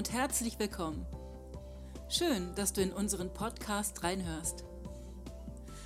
[0.00, 1.04] und herzlich willkommen.
[2.08, 4.64] Schön, dass du in unseren Podcast reinhörst.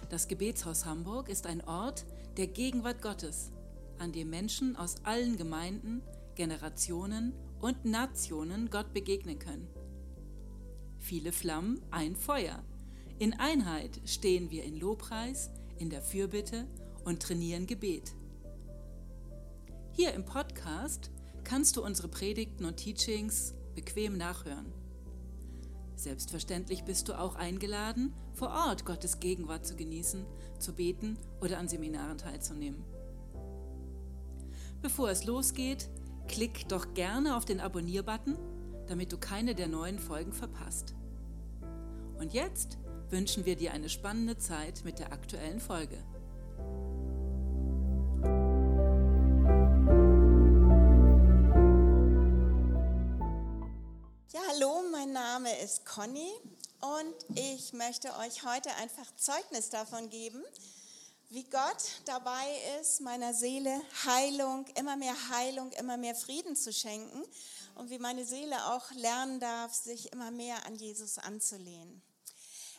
[0.09, 2.07] Das Gebetshaus Hamburg ist ein Ort
[2.37, 3.51] der Gegenwart Gottes,
[3.99, 6.01] an dem Menschen aus allen Gemeinden,
[6.37, 9.67] Generationen und Nationen Gott begegnen können.
[11.01, 12.63] Viele Flammen, ein Feuer.
[13.19, 16.69] In Einheit stehen wir in Lobpreis, in der Fürbitte
[17.05, 18.15] und trainieren Gebet.
[19.91, 21.11] Hier im Podcast
[21.43, 24.73] kannst du unsere Predigten und Teachings bequem nachhören.
[25.97, 30.27] Selbstverständlich bist du auch eingeladen, vor Ort Gottes Gegenwart zu genießen,
[30.59, 32.85] zu beten oder an Seminaren teilzunehmen.
[34.83, 35.89] Bevor es losgeht,
[36.29, 38.37] klick doch gerne auf den Abonnier-Button,
[38.87, 40.95] damit du keine der neuen Folgen verpasst.
[42.19, 42.79] Und jetzt
[43.11, 45.99] wünschen wir dir eine spannende Zeit mit der aktuellen Folge.
[55.63, 56.33] Ist Conny
[56.81, 60.43] und ich möchte euch heute einfach Zeugnis davon geben,
[61.31, 62.47] wie Gott dabei
[62.81, 67.25] ist, meiner Seele Heilung, immer mehr Heilung, immer mehr Frieden zu schenken
[67.75, 72.03] und wie meine Seele auch lernen darf, sich immer mehr an Jesus anzulehnen.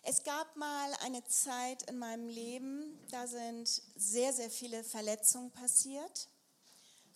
[0.04, 6.28] Es gab mal eine Zeit in meinem Leben, da sind sehr, sehr viele Verletzungen passiert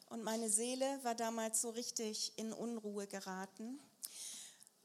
[0.10, 3.80] und meine Seele war damals so richtig in Unruhe geraten.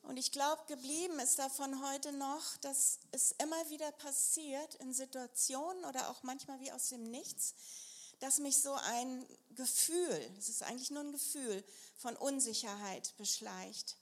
[0.05, 5.84] Und ich glaube, geblieben ist davon heute noch, dass es immer wieder passiert in Situationen
[5.86, 7.55] oder auch manchmal wie aus dem Nichts,
[8.20, 11.64] dass mich so ein Gefühl, es ist eigentlich nur ein Gefühl
[11.97, 13.97] von Unsicherheit beschleicht.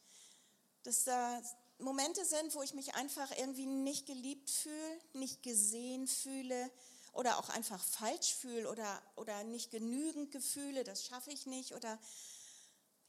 [0.83, 1.41] Dass da
[1.79, 6.69] Momente sind, wo ich mich einfach irgendwie nicht geliebt fühle, nicht gesehen fühle
[7.13, 11.99] oder auch einfach falsch fühle oder, oder nicht genügend Gefühle, das schaffe ich nicht oder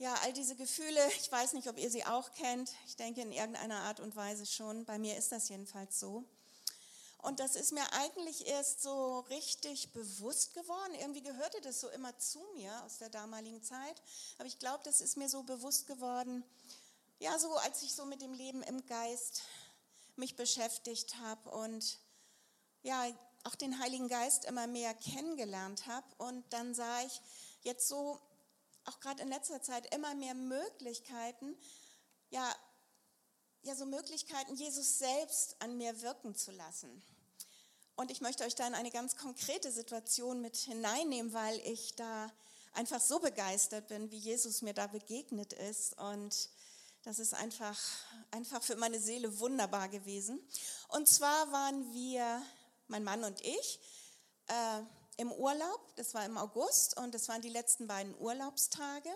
[0.03, 2.69] ja, all diese Gefühle, ich weiß nicht, ob ihr sie auch kennt.
[2.85, 4.83] Ich denke in irgendeiner Art und Weise schon.
[4.83, 6.25] Bei mir ist das jedenfalls so.
[7.19, 10.93] Und das ist mir eigentlich erst so richtig bewusst geworden.
[10.99, 14.01] Irgendwie gehörte das so immer zu mir aus der damaligen Zeit.
[14.37, 16.43] Aber ich glaube, das ist mir so bewusst geworden,
[17.19, 19.43] ja, so als ich so mit dem Leben im Geist
[20.17, 21.97] mich beschäftigt habe und
[22.81, 23.05] ja,
[23.45, 26.07] auch den Heiligen Geist immer mehr kennengelernt habe.
[26.17, 27.21] Und dann sah ich
[27.61, 28.19] jetzt so
[28.85, 31.55] auch gerade in letzter Zeit immer mehr Möglichkeiten,
[32.29, 32.53] ja,
[33.63, 37.01] ja, so Möglichkeiten, Jesus selbst an mir wirken zu lassen.
[37.95, 42.31] Und ich möchte euch da in eine ganz konkrete Situation mit hineinnehmen, weil ich da
[42.73, 45.97] einfach so begeistert bin, wie Jesus mir da begegnet ist.
[45.97, 46.49] Und
[47.03, 47.79] das ist einfach,
[48.31, 50.39] einfach für meine Seele wunderbar gewesen.
[50.89, 52.41] Und zwar waren wir,
[52.87, 53.79] mein Mann und ich,
[54.47, 54.81] äh,
[55.17, 59.09] im Urlaub, das war im August und das waren die letzten beiden Urlaubstage.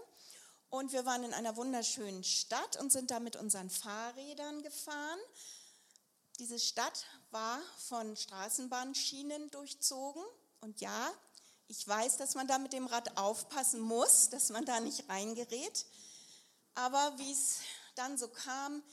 [0.69, 5.19] Und wir waren in einer wunderschönen Stadt und sind da mit unseren Fahrrädern gefahren.
[6.39, 10.23] Diese Stadt war von Straßenbahnschienen durchzogen.
[10.59, 11.11] Und ja,
[11.67, 15.85] ich weiß, dass man da mit dem Rad aufpassen muss, dass man da nicht reingerät.
[16.75, 17.59] Aber wie es
[17.95, 18.83] dann so kam,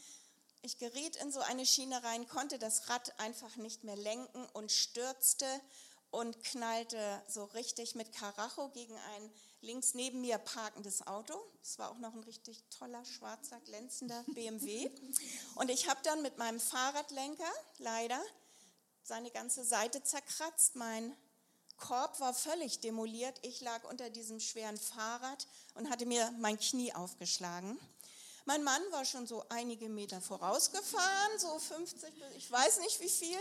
[0.63, 4.73] ich geriet in so eine Schiene rein, konnte das Rad einfach nicht mehr lenken und
[4.73, 5.47] stürzte
[6.15, 9.31] und knallte so richtig mit Karacho gegen ein
[9.61, 11.35] links neben mir parkendes Auto.
[11.63, 14.91] Es war auch noch ein richtig toller, schwarzer, glänzender BMW.
[15.57, 18.21] Und ich habe dann mit meinem Fahrradlenker leider
[19.03, 20.77] seine ganze Seite zerkratzt.
[20.77, 21.17] Mein
[21.77, 23.39] Korb war völlig demoliert.
[23.43, 27.79] Ich lag unter diesem schweren Fahrrad und hatte mir mein Knie aufgeschlagen.
[28.47, 33.39] Mein Mann war schon so einige Meter vorausgefahren, so 50, ich weiß nicht wie viel.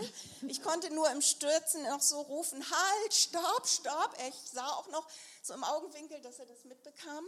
[0.48, 4.16] Ich konnte nur im Stürzen noch so rufen, halt, stopp, stopp.
[4.28, 5.06] Ich sah auch noch
[5.42, 7.26] so im Augenwinkel, dass er das mitbekam.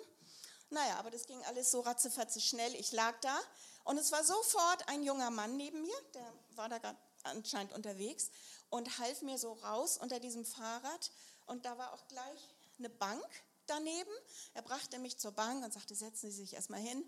[0.70, 2.74] Naja, aber das ging alles so ratzefatze schnell.
[2.76, 3.38] Ich lag da
[3.84, 6.80] und es war sofort ein junger Mann neben mir, der war da
[7.24, 8.30] anscheinend unterwegs
[8.70, 11.10] und half mir so raus unter diesem Fahrrad.
[11.46, 12.48] Und da war auch gleich
[12.78, 13.24] eine Bank
[13.66, 14.10] daneben.
[14.54, 17.04] Er brachte mich zur Bank und sagte, setzen Sie sich erstmal hin.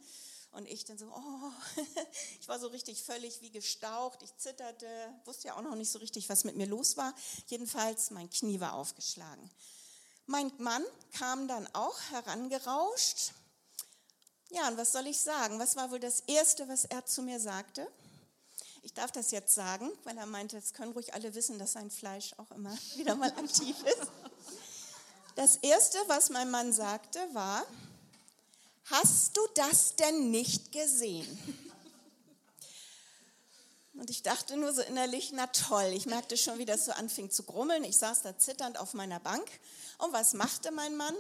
[0.53, 1.53] Und ich dann so, oh,
[2.41, 4.87] ich war so richtig völlig wie gestaucht, ich zitterte,
[5.25, 7.15] wusste ja auch noch nicht so richtig, was mit mir los war.
[7.47, 9.51] Jedenfalls, mein Knie war aufgeschlagen.
[10.27, 10.85] Mein Mann
[11.17, 13.33] kam dann auch herangerauscht.
[14.51, 15.59] Ja, und was soll ich sagen?
[15.59, 17.87] Was war wohl das Erste, was er zu mir sagte?
[18.83, 21.91] Ich darf das jetzt sagen, weil er meinte, es können ruhig alle wissen, dass sein
[21.91, 24.11] Fleisch auch immer wieder mal aktiv ist.
[25.35, 27.65] Das Erste, was mein Mann sagte, war,
[28.91, 31.27] hast du das denn nicht gesehen?
[33.95, 37.31] Und ich dachte nur so innerlich, na toll, ich merkte schon, wie das so anfing
[37.31, 37.83] zu grummeln.
[37.83, 39.45] Ich saß da zitternd auf meiner Bank.
[39.99, 41.17] Und was machte mein Mann?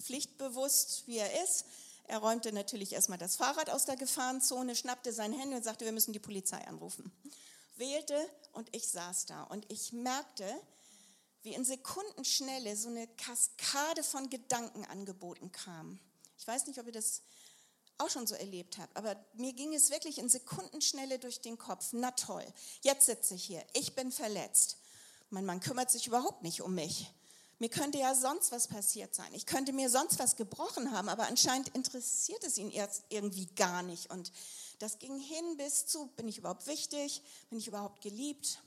[0.00, 1.64] Pflichtbewusst, wie er ist.
[2.04, 5.92] Er räumte natürlich erstmal das Fahrrad aus der Gefahrenzone, schnappte sein Handy und sagte, wir
[5.92, 7.10] müssen die Polizei anrufen.
[7.76, 8.16] Wählte
[8.52, 10.46] und ich saß da und ich merkte,
[11.42, 15.98] wie in Sekundenschnelle so eine Kaskade von Gedankenangeboten kam.
[16.42, 17.22] Ich weiß nicht, ob ihr das
[17.98, 21.90] auch schon so erlebt habt, aber mir ging es wirklich in Sekundenschnelle durch den Kopf.
[21.92, 22.44] Na toll,
[22.80, 24.78] jetzt sitze ich hier, ich bin verletzt.
[25.30, 27.08] Mein Mann kümmert sich überhaupt nicht um mich.
[27.60, 29.32] Mir könnte ja sonst was passiert sein.
[29.34, 33.84] Ich könnte mir sonst was gebrochen haben, aber anscheinend interessiert es ihn jetzt irgendwie gar
[33.84, 34.10] nicht.
[34.10, 34.32] Und
[34.80, 37.22] das ging hin bis zu, bin ich überhaupt wichtig?
[37.50, 38.60] Bin ich überhaupt geliebt?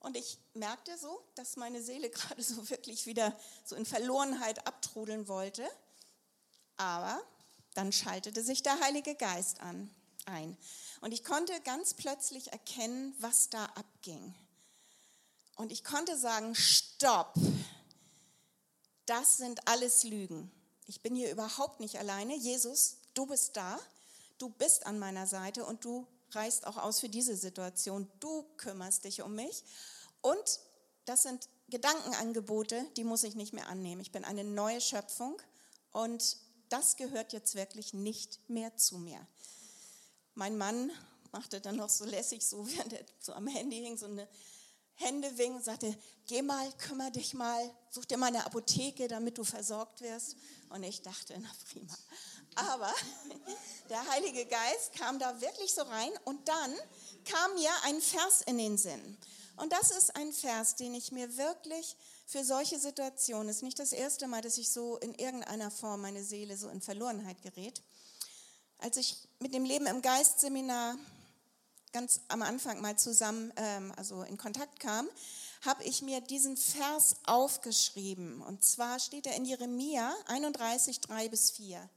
[0.00, 3.32] Und ich merkte so, dass meine Seele gerade so wirklich wieder
[3.64, 5.64] so in Verlorenheit abtrudeln wollte.
[6.76, 7.22] Aber
[7.74, 9.90] dann schaltete sich der Heilige Geist an,
[10.26, 10.56] ein.
[11.00, 14.34] Und ich konnte ganz plötzlich erkennen, was da abging.
[15.56, 17.34] Und ich konnte sagen, stopp,
[19.06, 20.50] das sind alles Lügen.
[20.86, 22.36] Ich bin hier überhaupt nicht alleine.
[22.36, 23.78] Jesus, du bist da,
[24.38, 28.10] du bist an meiner Seite und du reißt auch aus für diese Situation.
[28.20, 29.62] Du kümmerst dich um mich.
[30.20, 30.60] Und
[31.04, 34.00] das sind Gedankenangebote, die muss ich nicht mehr annehmen.
[34.00, 35.40] Ich bin eine neue Schöpfung
[35.92, 36.36] und
[36.74, 39.24] das gehört jetzt wirklich nicht mehr zu mir.
[40.34, 40.90] Mein Mann
[41.30, 44.28] machte dann noch so lässig, so während er so am Handy hing, so eine
[44.96, 49.44] Hände und sagte, geh mal, kümmere dich mal, such dir mal eine Apotheke, damit du
[49.44, 50.36] versorgt wirst.
[50.70, 51.96] Und ich dachte, na prima.
[52.56, 52.92] Aber
[53.88, 56.74] der Heilige Geist kam da wirklich so rein und dann
[57.24, 59.16] kam mir ein Vers in den Sinn.
[59.56, 63.78] Und das ist ein Vers, den ich mir wirklich für solche Situationen, es ist nicht
[63.78, 67.82] das erste Mal, dass ich so in irgendeiner Form meine Seele so in Verlorenheit gerät.
[68.78, 70.96] Als ich mit dem Leben im Geist Seminar
[71.92, 75.08] ganz am Anfang mal zusammen, ähm, also in Kontakt kam,
[75.64, 78.42] habe ich mir diesen Vers aufgeschrieben.
[78.42, 81.88] Und zwar steht er in Jeremia 31, 3 bis 4.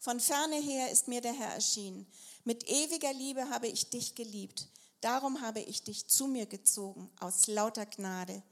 [0.00, 2.06] Von ferne her ist mir der Herr erschienen.
[2.44, 4.68] Mit ewiger Liebe habe ich dich geliebt.
[5.00, 8.42] Darum habe ich dich zu mir gezogen, aus lauter Gnade.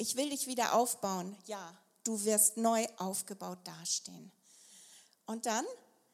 [0.00, 1.36] Ich will dich wieder aufbauen.
[1.44, 4.32] Ja, du wirst neu aufgebaut dastehen.
[5.26, 5.66] Und dann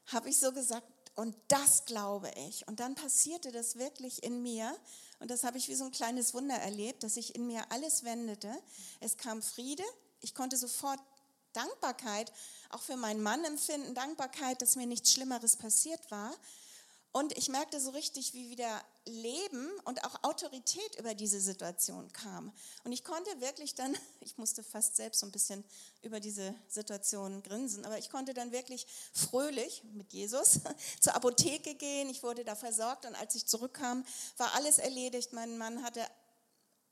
[0.07, 2.67] habe ich so gesagt, und das glaube ich.
[2.67, 4.77] Und dann passierte das wirklich in mir.
[5.21, 8.03] Und das habe ich wie so ein kleines Wunder erlebt, dass sich in mir alles
[8.03, 8.53] wendete.
[8.99, 9.85] Es kam Friede.
[10.21, 10.99] Ich konnte sofort
[11.53, 12.33] Dankbarkeit
[12.71, 16.35] auch für meinen Mann empfinden, Dankbarkeit, dass mir nichts Schlimmeres passiert war.
[17.17, 22.53] Und ich merkte so richtig, wie wieder Leben und auch Autorität über diese Situation kam.
[22.85, 25.65] Und ich konnte wirklich dann, ich musste fast selbst so ein bisschen
[26.03, 30.61] über diese Situation grinsen, aber ich konnte dann wirklich fröhlich mit Jesus
[31.01, 32.11] zur Apotheke gehen.
[32.11, 34.05] Ich wurde da versorgt und als ich zurückkam,
[34.37, 35.33] war alles erledigt.
[35.33, 36.07] Mein Mann hatte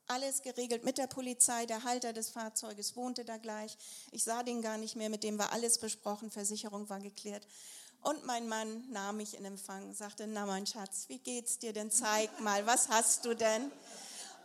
[0.07, 1.67] alles geregelt mit der Polizei.
[1.67, 3.77] Der Halter des Fahrzeuges wohnte da gleich.
[4.11, 7.45] Ich sah den gar nicht mehr, mit dem war alles besprochen, Versicherung war geklärt.
[8.05, 11.89] Und mein Mann nahm mich in Empfang, sagte, na mein Schatz, wie geht's dir denn?
[11.89, 13.71] Zeig mal, was hast du denn?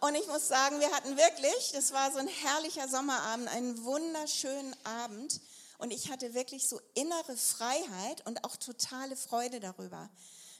[0.00, 4.74] Und ich muss sagen, wir hatten wirklich, das war so ein herrlicher Sommerabend, einen wunderschönen
[4.84, 5.42] Abend.
[5.76, 10.08] Und ich hatte wirklich so innere Freiheit und auch totale Freude darüber.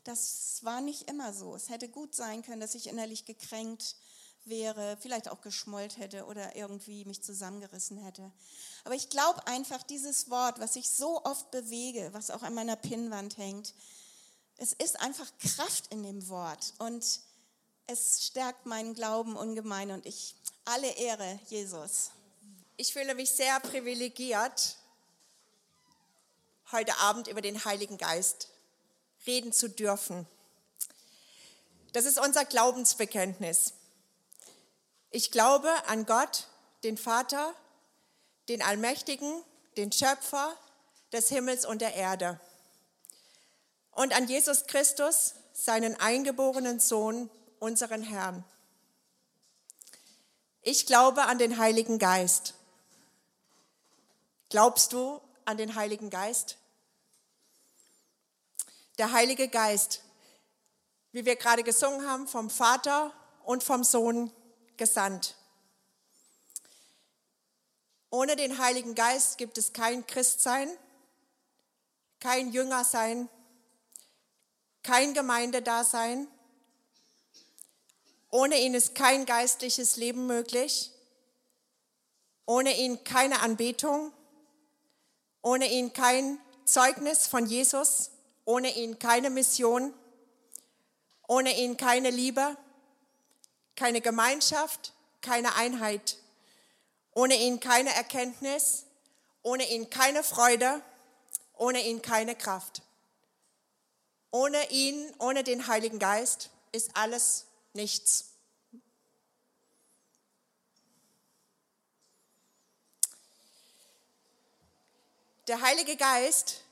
[0.04, 1.54] Das war nicht immer so.
[1.54, 3.96] Es hätte gut sein können, dass ich innerlich gekränkt
[4.44, 8.30] wäre, vielleicht auch geschmollt hätte oder irgendwie mich zusammengerissen hätte.
[8.84, 12.76] Aber ich glaube einfach, dieses Wort, was ich so oft bewege, was auch an meiner
[12.76, 13.74] Pinnwand hängt,
[14.56, 17.20] es ist einfach Kraft in dem Wort und
[17.86, 22.10] es stärkt meinen Glauben ungemein und ich alle Ehre Jesus.
[22.76, 24.76] Ich fühle mich sehr privilegiert,
[26.72, 28.48] heute Abend über den Heiligen Geist
[29.26, 30.26] reden zu dürfen.
[31.92, 33.72] Das ist unser Glaubensbekenntnis.
[35.10, 36.46] Ich glaube an Gott,
[36.84, 37.52] den Vater,
[38.48, 39.42] den Allmächtigen,
[39.76, 40.56] den Schöpfer
[41.12, 42.38] des Himmels und der Erde.
[43.90, 48.44] Und an Jesus Christus, seinen eingeborenen Sohn, unseren Herrn.
[50.62, 52.54] Ich glaube an den Heiligen Geist.
[54.48, 56.56] Glaubst du an den Heiligen Geist?
[58.98, 60.02] Der Heilige Geist,
[61.10, 63.12] wie wir gerade gesungen haben, vom Vater
[63.44, 64.32] und vom Sohn
[64.80, 65.36] gesandt.
[68.08, 70.68] Ohne den Heiligen Geist gibt es kein Christsein,
[72.18, 73.28] kein Jüngersein,
[74.82, 76.26] kein Gemeindedasein.
[78.30, 80.90] Ohne ihn ist kein geistliches Leben möglich.
[82.46, 84.12] Ohne ihn keine Anbetung.
[85.42, 88.12] Ohne ihn kein Zeugnis von Jesus.
[88.46, 89.92] Ohne ihn keine Mission.
[91.28, 92.56] Ohne ihn keine Liebe
[93.76, 96.16] keine Gemeinschaft, keine Einheit.
[97.12, 98.84] Ohne ihn keine Erkenntnis,
[99.42, 100.82] ohne ihn keine Freude,
[101.54, 102.82] ohne ihn keine Kraft.
[104.30, 108.26] Ohne ihn, ohne den Heiligen Geist ist alles nichts.
[115.48, 116.62] Der Heilige Geist,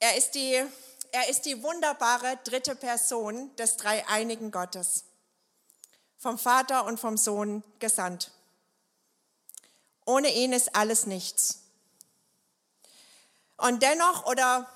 [0.00, 0.60] er ist die,
[1.12, 5.04] er ist die wunderbare dritte Person des dreieinigen Gottes,
[6.18, 8.30] vom Vater und vom Sohn gesandt.
[10.04, 11.62] Ohne ihn ist alles nichts.
[13.56, 14.68] Und dennoch, oder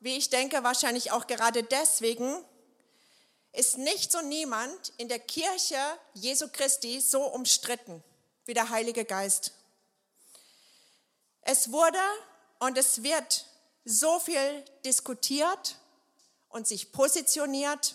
[0.00, 2.44] wie ich denke, wahrscheinlich auch gerade deswegen,
[3.52, 5.76] ist nicht so niemand in der Kirche
[6.14, 8.02] Jesu Christi so umstritten
[8.44, 9.52] wie der Heilige Geist.
[11.42, 11.98] Es wurde
[12.60, 13.46] und es wird
[13.84, 15.76] so viel diskutiert
[16.48, 17.94] und sich positioniert.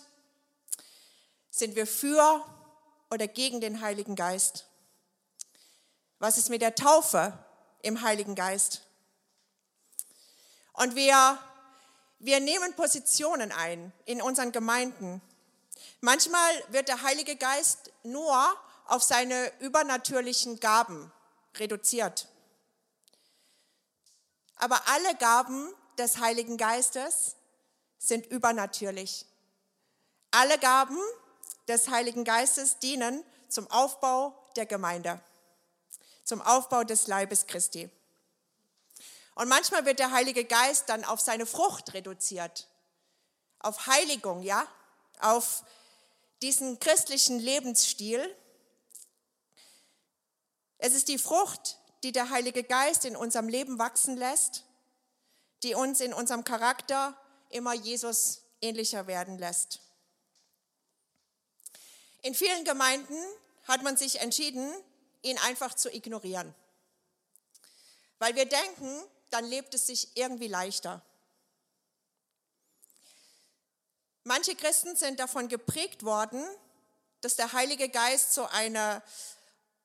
[1.49, 2.43] Sind wir für
[3.09, 4.65] oder gegen den Heiligen Geist?
[6.19, 7.37] Was ist mit der Taufe
[7.81, 8.81] im Heiligen Geist?
[10.73, 11.37] Und wir,
[12.19, 15.21] wir nehmen Positionen ein in unseren Gemeinden.
[16.01, 18.55] Manchmal wird der Heilige Geist nur
[18.87, 21.11] auf seine übernatürlichen Gaben
[21.55, 22.27] reduziert.
[24.55, 27.35] Aber alle Gaben des Heiligen Geistes
[27.97, 29.25] sind übernatürlich.
[30.31, 30.97] Alle Gaben
[31.67, 35.19] des Heiligen Geistes dienen zum Aufbau der Gemeinde,
[36.23, 37.89] zum Aufbau des Leibes Christi.
[39.35, 42.67] Und manchmal wird der Heilige Geist dann auf seine Frucht reduziert,
[43.59, 44.65] auf Heiligung, ja,
[45.19, 45.63] auf
[46.41, 48.33] diesen christlichen Lebensstil.
[50.77, 54.63] Es ist die Frucht, die der Heilige Geist in unserem Leben wachsen lässt,
[55.63, 57.19] die uns in unserem Charakter
[57.49, 59.79] immer Jesus ähnlicher werden lässt.
[62.21, 63.17] In vielen Gemeinden
[63.63, 64.71] hat man sich entschieden,
[65.23, 66.53] ihn einfach zu ignorieren,
[68.19, 71.01] weil wir denken, dann lebt es sich irgendwie leichter.
[74.23, 76.45] Manche Christen sind davon geprägt worden,
[77.21, 79.01] dass der Heilige Geist so eine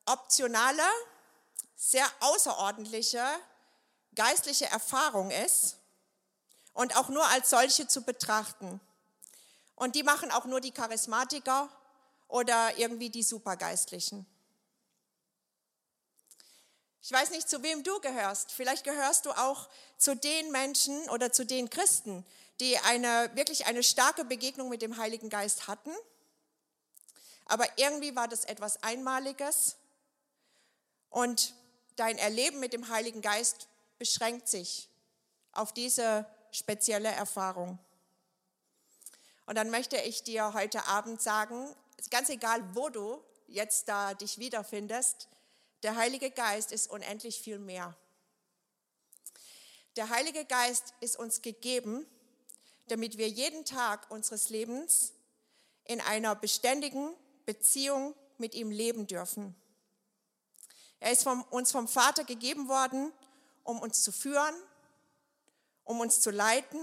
[0.05, 0.83] optionale
[1.83, 3.25] sehr außerordentliche
[4.13, 5.77] geistliche Erfahrung ist
[6.73, 8.79] und auch nur als solche zu betrachten.
[9.75, 11.69] Und die machen auch nur die Charismatiker
[12.27, 14.27] oder irgendwie die Supergeistlichen.
[17.01, 18.51] Ich weiß nicht, zu wem du gehörst.
[18.51, 22.23] Vielleicht gehörst du auch zu den Menschen oder zu den Christen,
[22.59, 25.95] die eine, wirklich eine starke Begegnung mit dem Heiligen Geist hatten.
[27.45, 29.77] Aber irgendwie war das etwas Einmaliges.
[31.09, 31.55] Und
[32.01, 33.67] dein Erleben mit dem Heiligen Geist
[33.99, 34.89] beschränkt sich
[35.51, 37.77] auf diese spezielle Erfahrung.
[39.45, 41.75] Und dann möchte ich dir heute Abend sagen,
[42.09, 45.27] ganz egal, wo du jetzt da dich wiederfindest,
[45.83, 47.95] der Heilige Geist ist unendlich viel mehr.
[49.95, 52.07] Der Heilige Geist ist uns gegeben,
[52.87, 55.13] damit wir jeden Tag unseres Lebens
[55.85, 57.13] in einer beständigen
[57.45, 59.55] Beziehung mit ihm leben dürfen.
[61.01, 63.11] Er ist vom, uns vom Vater gegeben worden,
[63.63, 64.53] um uns zu führen,
[65.83, 66.79] um uns zu leiten,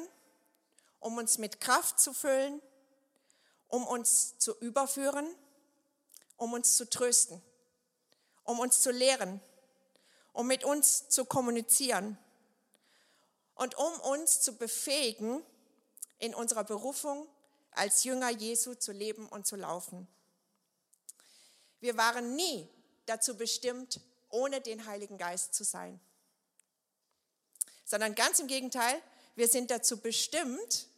[0.99, 2.61] um uns mit Kraft zu füllen,
[3.69, 5.33] um uns zu überführen,
[6.37, 7.41] um uns zu trösten,
[8.43, 9.41] um uns zu lehren,
[10.33, 12.19] um mit uns zu kommunizieren
[13.55, 15.45] und um uns zu befähigen,
[16.19, 17.29] in unserer Berufung
[17.71, 20.09] als Jünger Jesu zu leben und zu laufen.
[21.79, 22.69] Wir waren nie
[23.09, 24.00] dazu bestimmt,
[24.31, 26.00] ohne den Heiligen Geist zu sein.
[27.85, 29.00] Sondern ganz im Gegenteil,
[29.35, 30.88] wir sind dazu bestimmt,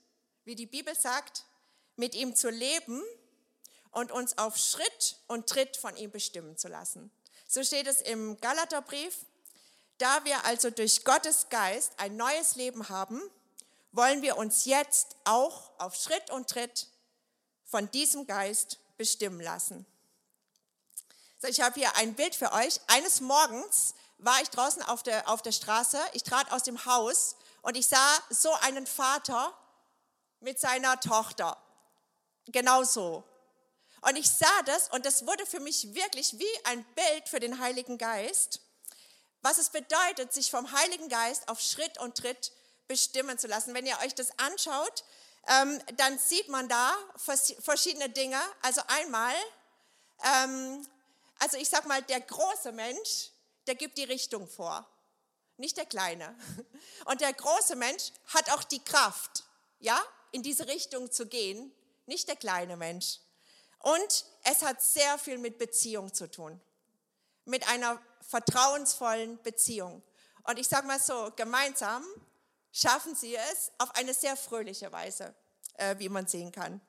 [0.44, 1.44] wie die Bibel sagt,
[1.96, 3.02] mit ihm zu leben
[3.92, 7.10] und uns auf Schritt und Tritt von ihm bestimmen zu lassen.
[7.46, 9.26] So steht es im Galaterbrief.
[9.98, 13.20] Da wir also durch Gottes Geist ein neues Leben haben,
[13.92, 16.88] wollen wir uns jetzt auch auf Schritt und Tritt
[17.64, 19.84] von diesem Geist bestimmen lassen.
[21.42, 22.80] Ich habe hier ein Bild für euch.
[22.86, 25.98] Eines Morgens war ich draußen auf der, auf der Straße.
[26.12, 29.54] Ich trat aus dem Haus und ich sah so einen Vater
[30.40, 31.56] mit seiner Tochter.
[32.46, 33.24] Genau so.
[34.02, 37.58] Und ich sah das und das wurde für mich wirklich wie ein Bild für den
[37.58, 38.60] Heiligen Geist,
[39.40, 42.52] was es bedeutet, sich vom Heiligen Geist auf Schritt und Tritt
[42.86, 43.72] bestimmen zu lassen.
[43.72, 45.04] Wenn ihr euch das anschaut,
[45.48, 48.40] ähm, dann sieht man da verschiedene Dinge.
[48.60, 49.34] Also einmal
[50.22, 50.86] ähm,
[51.40, 53.30] also ich sag mal, der große Mensch,
[53.66, 54.88] der gibt die Richtung vor,
[55.56, 56.36] nicht der kleine.
[57.06, 59.44] Und der große Mensch hat auch die Kraft,
[59.78, 60.00] ja,
[60.32, 61.72] in diese Richtung zu gehen,
[62.06, 63.18] nicht der kleine Mensch.
[63.80, 66.60] Und es hat sehr viel mit Beziehung zu tun,
[67.46, 70.02] mit einer vertrauensvollen Beziehung.
[70.44, 72.04] Und ich sage mal so, gemeinsam
[72.70, 75.34] schaffen sie es auf eine sehr fröhliche Weise,
[75.74, 76.80] äh, wie man sehen kann.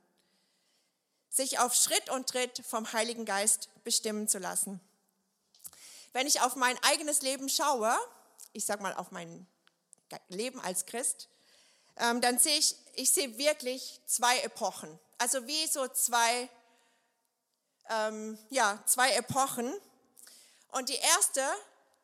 [1.31, 4.79] Sich auf Schritt und Tritt vom Heiligen Geist bestimmen zu lassen.
[6.13, 7.97] Wenn ich auf mein eigenes Leben schaue,
[8.51, 9.47] ich sage mal auf mein
[10.27, 11.29] Leben als Christ,
[11.97, 14.99] ähm, dann sehe ich, ich sehe wirklich zwei Epochen.
[15.17, 16.49] Also wie so zwei,
[17.89, 19.73] ähm, ja, zwei Epochen.
[20.71, 21.43] Und die erste,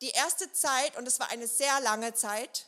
[0.00, 2.66] die erste Zeit, und es war eine sehr lange Zeit,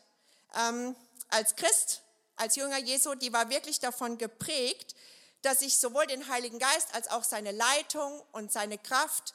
[0.55, 0.95] ähm,
[1.29, 2.03] als Christ,
[2.37, 4.95] als Jünger Jesu, die war wirklich davon geprägt,
[5.43, 9.35] dass ich sowohl den Heiligen Geist als auch seine Leitung und seine Kraft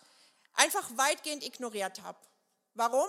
[0.54, 2.18] einfach weitgehend ignoriert habe.
[2.74, 3.08] Warum?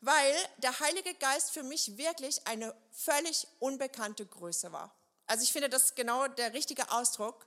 [0.00, 4.94] Weil der Heilige Geist für mich wirklich eine völlig unbekannte Größe war.
[5.26, 7.46] Also ich finde das genau der richtige Ausdruck.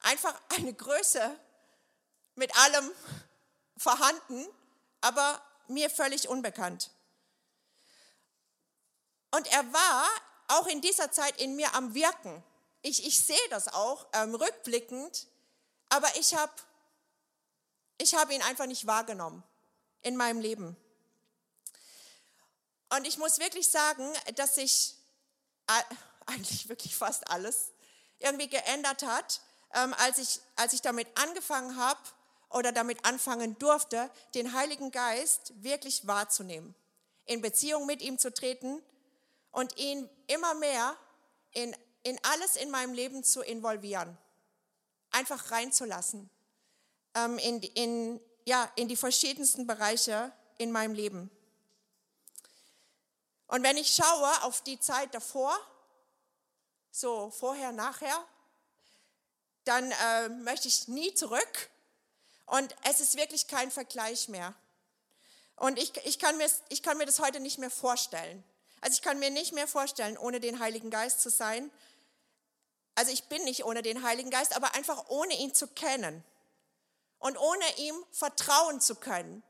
[0.00, 1.38] Einfach eine Größe
[2.34, 2.90] mit allem
[3.76, 4.46] vorhanden,
[5.00, 6.90] aber mir völlig unbekannt.
[9.30, 10.08] Und er war
[10.48, 12.42] auch in dieser Zeit in mir am Wirken.
[12.86, 15.26] Ich, ich sehe das auch ähm, rückblickend,
[15.88, 16.52] aber ich habe
[17.96, 19.42] ich hab ihn einfach nicht wahrgenommen
[20.02, 20.76] in meinem Leben.
[22.90, 24.96] Und ich muss wirklich sagen, dass sich
[26.26, 27.72] eigentlich wirklich fast alles
[28.18, 29.40] irgendwie geändert hat,
[29.72, 32.00] ähm, als, ich, als ich damit angefangen habe
[32.50, 36.74] oder damit anfangen durfte, den Heiligen Geist wirklich wahrzunehmen,
[37.24, 38.82] in Beziehung mit ihm zu treten
[39.52, 40.94] und ihn immer mehr
[41.52, 44.16] in, in alles in meinem Leben zu involvieren,
[45.10, 46.30] einfach reinzulassen,
[47.14, 51.30] ähm, in, in, ja, in die verschiedensten Bereiche in meinem Leben.
[53.48, 55.58] Und wenn ich schaue auf die Zeit davor,
[56.90, 58.24] so vorher, nachher,
[59.64, 61.70] dann äh, möchte ich nie zurück.
[62.46, 64.54] Und es ist wirklich kein Vergleich mehr.
[65.56, 68.44] Und ich, ich, kann mir, ich kann mir das heute nicht mehr vorstellen.
[68.80, 71.70] Also ich kann mir nicht mehr vorstellen, ohne den Heiligen Geist zu sein.
[72.94, 76.24] Also ich bin nicht ohne den Heiligen Geist, aber einfach ohne ihn zu kennen
[77.18, 79.42] und ohne ihm vertrauen zu können.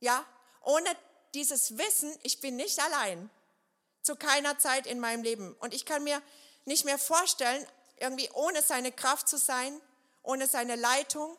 [0.00, 0.24] Ja,
[0.62, 0.88] ohne
[1.34, 3.30] dieses Wissen, ich bin nicht allein.
[4.02, 5.54] Zu keiner Zeit in meinem Leben.
[5.60, 6.22] Und ich kann mir
[6.64, 9.80] nicht mehr vorstellen, irgendwie ohne seine Kraft zu sein,
[10.22, 11.36] ohne seine Leitung,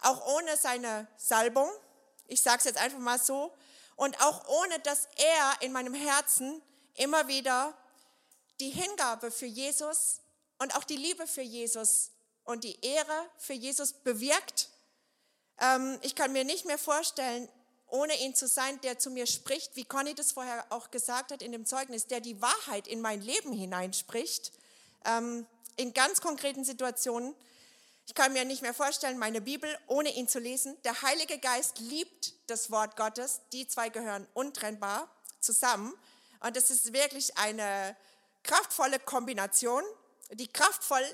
[0.00, 1.70] auch ohne seine Salbung.
[2.26, 3.54] Ich sage es jetzt einfach mal so.
[3.96, 6.60] Und auch ohne, dass er in meinem Herzen
[6.94, 7.72] immer wieder
[8.60, 10.20] die Hingabe für Jesus
[10.58, 12.10] und auch die Liebe für Jesus
[12.44, 14.70] und die Ehre für Jesus bewirkt.
[15.60, 17.48] Ähm, ich kann mir nicht mehr vorstellen,
[17.88, 21.42] ohne ihn zu sein, der zu mir spricht, wie Conny das vorher auch gesagt hat
[21.42, 24.52] in dem Zeugnis, der die Wahrheit in mein Leben hineinspricht,
[25.04, 27.34] ähm, in ganz konkreten Situationen.
[28.06, 30.76] Ich kann mir nicht mehr vorstellen, meine Bibel ohne ihn zu lesen.
[30.82, 33.40] Der Heilige Geist liebt das Wort Gottes.
[33.52, 35.08] Die zwei gehören untrennbar
[35.40, 35.94] zusammen.
[36.40, 37.96] Und es ist wirklich eine
[38.42, 39.82] kraftvolle Kombination,
[40.30, 41.04] die kraftvoll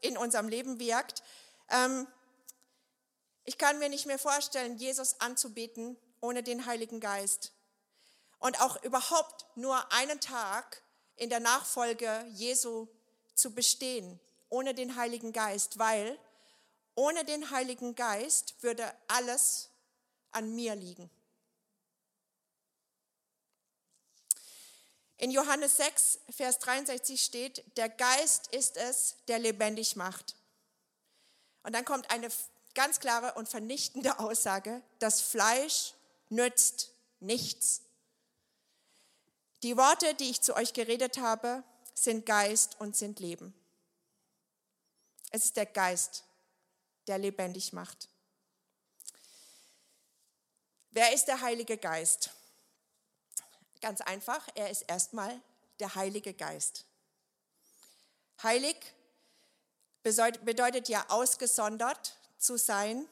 [0.00, 1.22] in unserem Leben wirkt.
[1.70, 2.06] Ähm,
[3.44, 7.52] ich kann mir nicht mehr vorstellen, Jesus anzubeten ohne den Heiligen Geist.
[8.38, 10.82] Und auch überhaupt nur einen Tag
[11.16, 12.88] in der Nachfolge Jesu
[13.34, 16.18] zu bestehen, ohne den Heiligen Geist, weil
[16.94, 19.70] ohne den Heiligen Geist würde alles
[20.32, 21.10] an mir liegen.
[25.18, 30.36] In Johannes 6, Vers 63 steht, der Geist ist es, der lebendig macht.
[31.62, 32.28] Und dann kommt eine
[32.74, 35.94] ganz klare und vernichtende Aussage, das Fleisch
[36.28, 37.82] nützt nichts.
[39.62, 43.54] Die Worte, die ich zu euch geredet habe, sind Geist und sind Leben.
[45.30, 46.24] Es ist der Geist,
[47.06, 48.08] der lebendig macht.
[50.90, 52.30] Wer ist der Heilige Geist?
[53.80, 55.40] Ganz einfach, er ist erstmal
[55.78, 56.84] der Heilige Geist.
[58.42, 58.76] Heilig
[60.02, 63.08] bedeutet ja ausgesondert zu sein.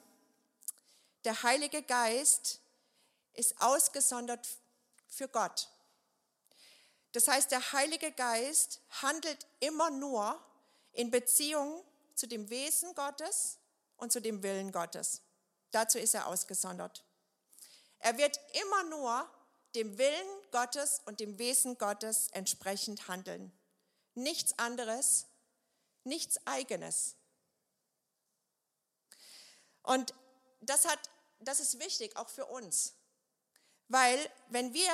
[1.24, 2.60] Der Heilige Geist
[3.34, 4.46] ist ausgesondert
[5.08, 5.68] für Gott.
[7.12, 10.40] Das heißt, der Heilige Geist handelt immer nur
[10.92, 11.82] in Beziehung
[12.14, 13.58] zu dem Wesen Gottes
[13.96, 15.20] und zu dem Willen Gottes.
[15.70, 17.04] Dazu ist er ausgesondert.
[17.98, 19.28] Er wird immer nur
[19.74, 23.52] dem Willen Gottes und dem Wesen Gottes entsprechend handeln.
[24.14, 25.26] Nichts anderes,
[26.04, 27.16] nichts eigenes.
[29.82, 30.14] Und
[30.60, 31.10] das, hat,
[31.40, 32.94] das ist wichtig auch für uns,
[33.88, 34.92] weil wenn wir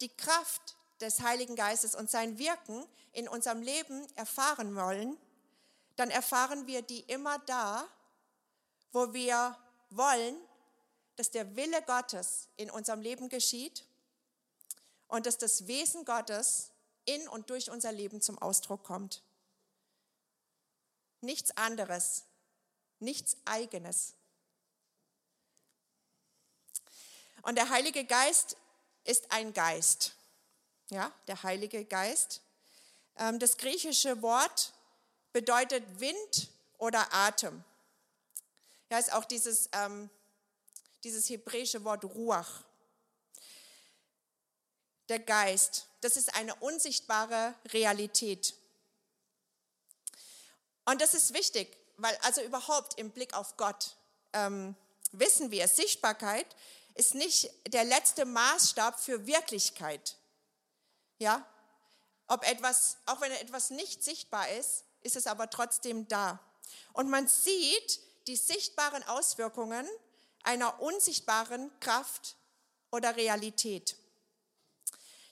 [0.00, 5.16] die Kraft des Heiligen Geistes und sein Wirken in unserem Leben erfahren wollen,
[5.96, 7.86] dann erfahren wir die immer da,
[8.92, 9.56] wo wir
[9.90, 10.36] wollen,
[11.16, 13.84] dass der Wille Gottes in unserem Leben geschieht
[15.12, 16.70] und dass das Wesen Gottes
[17.04, 19.22] in und durch unser Leben zum Ausdruck kommt.
[21.20, 22.24] Nichts anderes,
[22.98, 24.14] nichts eigenes.
[27.42, 28.56] Und der Heilige Geist
[29.04, 30.14] ist ein Geist.
[30.88, 32.40] Ja, der Heilige Geist.
[33.16, 34.72] Ähm, das griechische Wort
[35.34, 36.48] bedeutet Wind
[36.78, 37.62] oder Atem.
[38.88, 40.08] Ja, ist auch dieses, ähm,
[41.04, 42.64] dieses hebräische Wort Ruach.
[45.12, 48.54] Der Geist, das ist eine unsichtbare Realität.
[50.86, 53.94] Und das ist wichtig, weil also überhaupt im Blick auf Gott
[54.32, 54.74] ähm,
[55.10, 56.46] wissen wir, Sichtbarkeit
[56.94, 60.16] ist nicht der letzte Maßstab für Wirklichkeit.
[61.18, 61.46] Ja,
[62.26, 66.40] ob etwas, auch wenn etwas nicht sichtbar ist, ist es aber trotzdem da.
[66.94, 69.86] Und man sieht die sichtbaren Auswirkungen
[70.42, 72.34] einer unsichtbaren Kraft
[72.90, 73.98] oder Realität.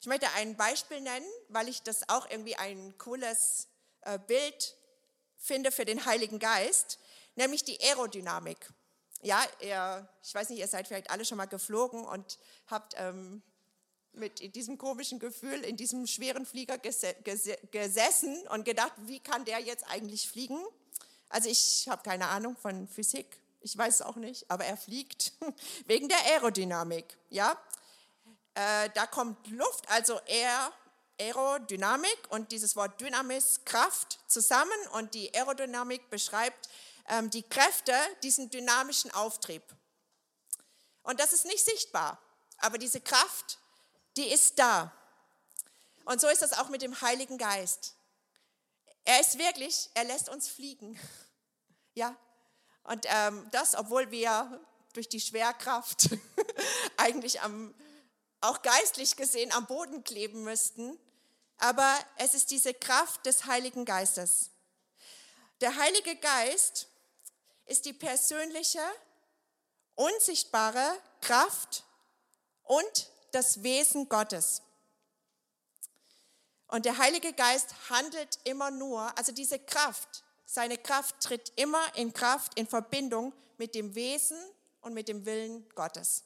[0.00, 3.68] Ich möchte ein Beispiel nennen, weil ich das auch irgendwie ein cooles
[4.00, 4.74] äh, Bild
[5.36, 6.98] finde für den Heiligen Geist,
[7.36, 8.56] nämlich die Aerodynamik.
[9.20, 13.42] Ja, ihr, ich weiß nicht, ihr seid vielleicht alle schon mal geflogen und habt ähm,
[14.14, 19.84] mit diesem komischen Gefühl in diesem schweren Flieger gesessen und gedacht, wie kann der jetzt
[19.90, 20.58] eigentlich fliegen?
[21.28, 25.32] Also ich habe keine Ahnung von Physik, ich weiß es auch nicht, aber er fliegt
[25.86, 27.18] wegen der Aerodynamik.
[27.28, 27.60] Ja,
[28.54, 30.72] äh, da kommt Luft, also Air,
[31.20, 36.68] Aerodynamik und dieses Wort Dynamis, Kraft zusammen und die Aerodynamik beschreibt
[37.08, 39.62] ähm, die Kräfte, diesen dynamischen Auftrieb.
[41.02, 42.18] Und das ist nicht sichtbar,
[42.58, 43.58] aber diese Kraft
[44.16, 44.92] die ist da.
[46.04, 47.94] Und so ist das auch mit dem Heiligen Geist.
[49.04, 50.98] Er ist wirklich, er lässt uns fliegen.
[51.94, 52.16] Ja,
[52.84, 54.60] und ähm, das, obwohl wir
[54.92, 56.08] durch die Schwerkraft
[56.96, 57.74] eigentlich am,
[58.40, 60.98] auch geistlich gesehen am Boden kleben müssten.
[61.58, 64.50] Aber es ist diese Kraft des Heiligen Geistes.
[65.60, 66.88] Der Heilige Geist
[67.66, 68.80] ist die persönliche,
[69.94, 71.84] unsichtbare Kraft
[72.64, 74.62] und das Wesen Gottes.
[76.68, 82.12] Und der Heilige Geist handelt immer nur, also diese Kraft, seine Kraft tritt immer in
[82.12, 84.38] Kraft, in Verbindung mit dem Wesen
[84.80, 86.24] und mit dem Willen Gottes.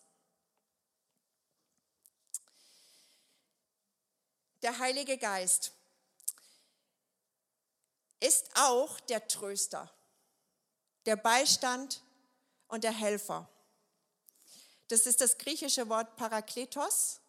[4.65, 5.73] Der Heilige Geist
[8.19, 9.93] ist auch der Tröster,
[11.05, 12.03] der Beistand
[12.69, 13.47] und der Helfer.
[14.89, 17.21] Das ist das griechische Wort Parakletos,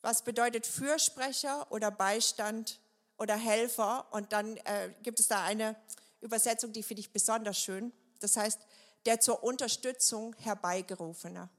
[0.00, 2.80] was bedeutet Fürsprecher oder Beistand
[3.18, 4.10] oder Helfer.
[4.10, 5.76] Und dann äh, gibt es da eine
[6.22, 7.92] Übersetzung, die finde ich besonders schön.
[8.20, 8.58] Das heißt,
[9.04, 11.50] der zur Unterstützung herbeigerufene.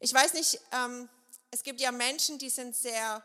[0.00, 1.08] Ich weiß nicht, ähm,
[1.52, 3.24] es gibt ja Menschen, die sind sehr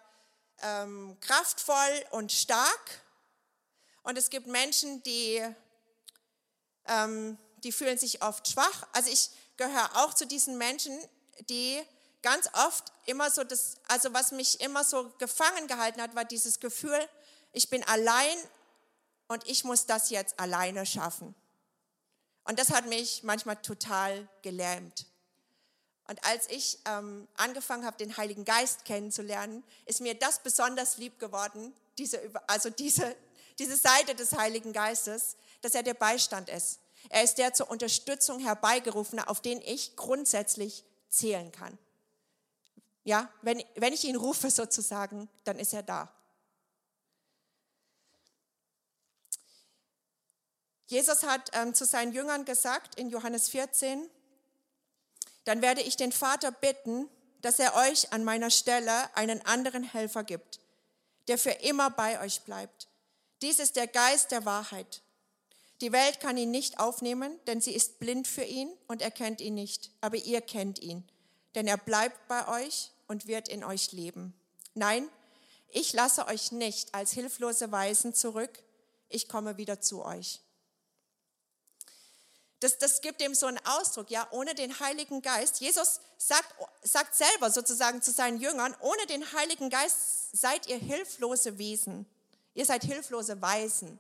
[0.62, 3.02] ähm, kraftvoll und stark.
[4.04, 5.44] Und es gibt Menschen, die
[6.86, 8.88] ähm, die fühlen sich oft schwach.
[8.94, 10.98] Also ich gehöre auch zu diesen Menschen,
[11.50, 11.82] die
[12.22, 16.60] ganz oft immer so das, also was mich immer so gefangen gehalten hat, war dieses
[16.60, 17.00] Gefühl,
[17.52, 18.38] ich bin allein
[19.28, 21.36] und ich muss das jetzt alleine schaffen.
[22.44, 25.06] Und das hat mich manchmal total gelähmt.
[26.08, 31.20] Und als ich ähm, angefangen habe, den Heiligen Geist kennenzulernen, ist mir das besonders lieb
[31.20, 33.16] geworden, diese, also diese,
[33.60, 36.80] diese Seite des Heiligen Geistes, dass er der Beistand ist.
[37.10, 41.78] Er ist der zur Unterstützung herbeigerufene, auf den ich grundsätzlich zählen kann.
[43.04, 46.12] Ja, wenn, wenn ich ihn rufe sozusagen, dann ist er da.
[50.88, 54.10] Jesus hat ähm, zu seinen Jüngern gesagt in Johannes 14,
[55.48, 57.10] dann werde ich den Vater bitten,
[57.42, 60.60] dass er euch an meiner Stelle einen anderen Helfer gibt,
[61.30, 62.90] der für immer bei euch bleibt.
[63.42, 65.02] Dies ist der Geist der Wahrheit.
[65.80, 69.54] Die Welt kann ihn nicht aufnehmen, denn sie ist blind für ihn und erkennt ihn
[69.54, 69.92] nicht.
[70.02, 71.08] Aber ihr kennt ihn,
[71.56, 74.34] denn er bleibt bei euch und wird in euch leben.
[74.74, 75.08] Nein,
[75.70, 78.64] ich lasse euch nicht als hilflose Weisen zurück.
[79.08, 80.42] Ich komme wieder zu euch.
[82.60, 85.62] Das, das gibt ihm so einen Ausdruck, ja, ohne den Heiligen Geist.
[85.62, 91.58] Jesus sagt, sagt selber sozusagen zu seinen Jüngern, ohne den Heiligen Geist seid ihr hilflose
[91.60, 92.08] Wesen.
[92.56, 94.00] Ihr seid hilflose Weisen.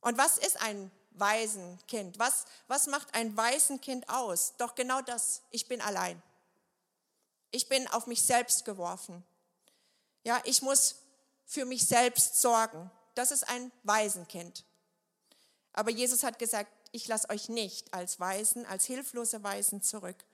[0.00, 2.18] Und was ist ein Waisenkind?
[2.18, 4.54] Was, was macht ein Waisenkind aus?
[4.56, 6.22] Doch genau das, ich bin allein.
[7.50, 9.22] Ich bin auf mich selbst geworfen.
[10.24, 10.96] Ja, ich muss
[11.44, 12.90] für mich selbst sorgen.
[13.14, 14.64] Das ist ein Waisenkind.
[15.72, 20.24] Aber Jesus hat gesagt, ich lasse euch nicht als Waisen, als hilflose Waisen zurück.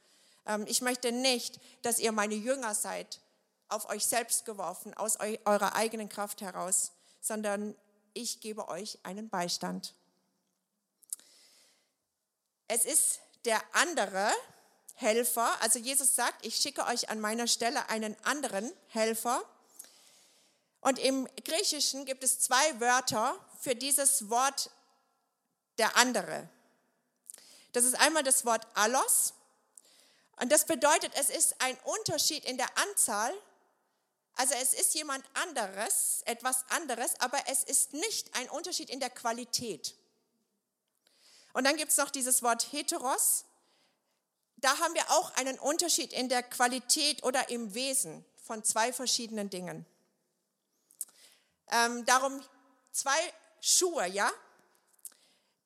[0.47, 3.21] Ähm, ich möchte nicht, dass ihr meine Jünger seid
[3.69, 6.93] auf euch selbst geworfen, aus eu eurer eigenen Kraft heraus,
[7.23, 7.75] sondern
[8.13, 9.95] ich gebe euch einen Beistand.
[12.69, 14.31] Es ist der andere
[14.95, 19.43] Helfer, also Jesus sagt, ich schicke euch an meiner Stelle einen anderen Helfer.
[20.83, 24.71] Und im Griechischen gibt es zwei Wörter für dieses Wort
[25.81, 26.49] der andere.
[27.73, 29.35] Das ist einmal das Wort allos.
[30.37, 33.33] Und das bedeutet, es ist ein Unterschied in der Anzahl.
[34.37, 39.11] Also es ist jemand anderes, etwas anderes, aber es ist nicht ein Unterschied in der
[39.11, 39.95] Qualität.
[41.53, 43.45] Und dann gibt es noch dieses Wort heteros.
[44.57, 49.51] Da haben wir auch einen Unterschied in der Qualität oder im Wesen von zwei verschiedenen
[49.51, 49.87] Dingen.
[51.71, 52.43] Ähm, darum
[52.93, 53.19] zwei
[53.61, 54.31] Schuhe, ja?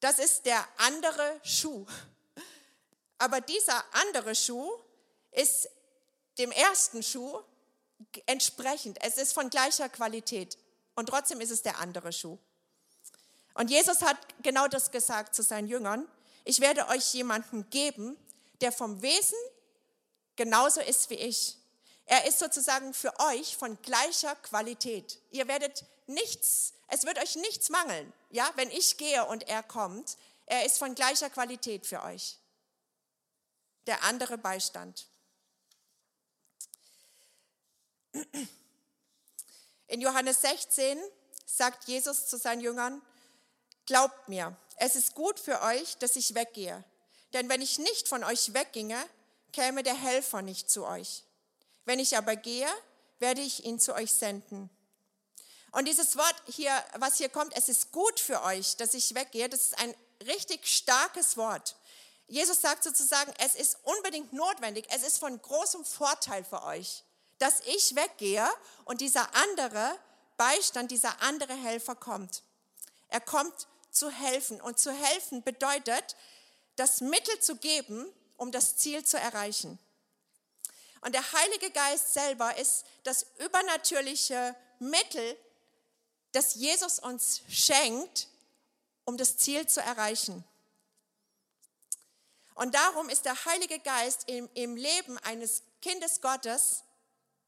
[0.05, 1.87] Das ist der andere Schuh.
[3.17, 4.71] Aber dieser andere Schuh
[5.31, 5.67] ist
[6.37, 7.41] dem ersten Schuh
[8.27, 8.99] entsprechend.
[9.01, 10.59] Es ist von gleicher Qualität.
[10.95, 12.37] Und trotzdem ist es der andere Schuh.
[13.55, 16.07] Und Jesus hat genau das gesagt zu seinen Jüngern.
[16.45, 18.19] Ich werde euch jemanden geben,
[18.61, 19.39] der vom Wesen
[20.37, 21.57] genauso ist wie ich.
[22.05, 25.19] Er ist sozusagen für euch von gleicher Qualität.
[25.31, 30.17] Ihr werdet nichts, es wird euch nichts mangeln, ja, wenn ich gehe und er kommt.
[30.47, 32.39] Er ist von gleicher Qualität für euch.
[33.87, 35.07] Der andere Beistand.
[39.87, 40.99] In Johannes 16
[41.47, 43.03] sagt Jesus zu seinen Jüngern,
[43.87, 46.85] glaubt mir, es ist gut für euch, dass ich weggehe.
[47.33, 49.03] Denn wenn ich nicht von euch wegginge,
[49.53, 51.25] käme der Helfer nicht zu euch.
[51.85, 52.69] Wenn ich aber gehe,
[53.19, 54.71] werde ich ihn zu euch senden.
[55.75, 59.49] Und dieses Wort hier, was hier kommt, es ist gut für euch, dass ich weggehe,
[59.49, 59.95] das ist ein
[60.27, 61.77] richtig starkes Wort.
[62.27, 67.03] Jesus sagt sozusagen, es ist unbedingt notwendig, es ist von großem Vorteil für euch,
[67.39, 68.49] dass ich weggehe
[68.85, 69.99] und dieser andere
[70.37, 72.43] Beistand, dieser andere Helfer kommt.
[73.09, 74.61] Er kommt zu helfen.
[74.61, 76.17] Und zu helfen bedeutet,
[76.77, 78.07] das Mittel zu geben,
[78.37, 79.79] um das Ziel zu erreichen.
[81.01, 85.37] Und der Heilige Geist selber ist das übernatürliche Mittel,
[86.35, 88.29] das Jesus uns schenkt,
[89.05, 90.45] um das Ziel zu erreichen.
[92.55, 96.83] Und darum ist der Heilige Geist im, im Leben eines Kindes Gottes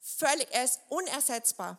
[0.01, 1.79] völlig, er ist unersetzbar.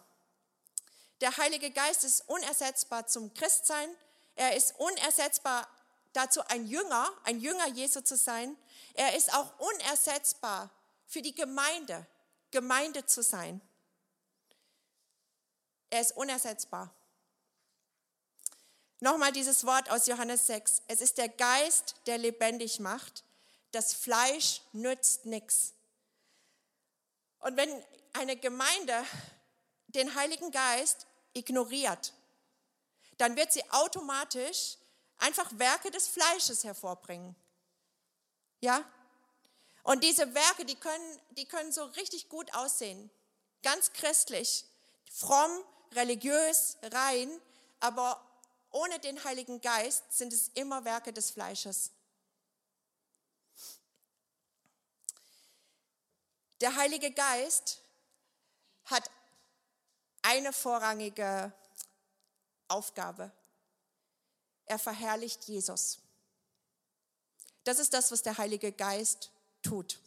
[1.21, 3.89] Der Heilige Geist ist unersetzbar zum Christsein.
[4.35, 5.67] Er ist unersetzbar
[6.13, 8.55] dazu, ein Jünger, ein Jünger Jesu zu sein.
[8.93, 10.69] Er ist auch unersetzbar
[11.05, 12.05] für die Gemeinde,
[12.51, 13.61] Gemeinde zu sein.
[15.89, 16.93] Er ist unersetzbar.
[18.99, 20.81] Nochmal dieses Wort aus Johannes 6.
[20.87, 23.23] Es ist der Geist, der lebendig macht.
[23.71, 25.73] Das Fleisch nützt nichts.
[27.39, 27.69] Und wenn
[28.13, 29.05] eine Gemeinde
[29.87, 32.13] den Heiligen Geist ignoriert,
[33.17, 34.77] dann wird sie automatisch
[35.19, 37.35] einfach Werke des Fleisches hervorbringen.
[38.61, 38.83] Ja?
[39.83, 43.09] Und diese Werke, die können, die können so richtig gut aussehen.
[43.63, 44.65] Ganz christlich,
[45.11, 45.51] fromm,
[45.93, 47.29] religiös, rein,
[47.79, 48.21] aber
[48.77, 51.89] ohne den Heiligen Geist sind es immer Werke des Fleisches.
[56.61, 57.81] Der Heilige Geist
[58.85, 59.09] hat
[60.21, 61.51] eine vorrangige
[62.67, 63.31] Aufgabe.
[64.65, 65.97] Er verherrlicht Jesus.
[67.63, 69.31] Das ist das, was der Heilige Geist
[69.63, 69.99] tut.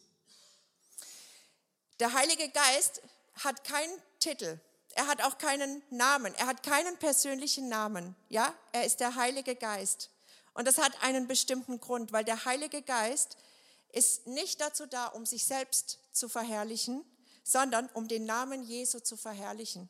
[1.99, 3.03] Der Heilige Geist
[3.35, 4.61] hat keinen Titel.
[5.01, 6.35] Er hat auch keinen Namen.
[6.35, 8.15] Er hat keinen persönlichen Namen.
[8.29, 10.11] Ja, er ist der Heilige Geist.
[10.53, 13.39] Und das hat einen bestimmten Grund, weil der Heilige Geist
[13.93, 17.03] ist nicht dazu da, um sich selbst zu verherrlichen,
[17.45, 19.89] sondern um den Namen Jesu zu verherrlichen.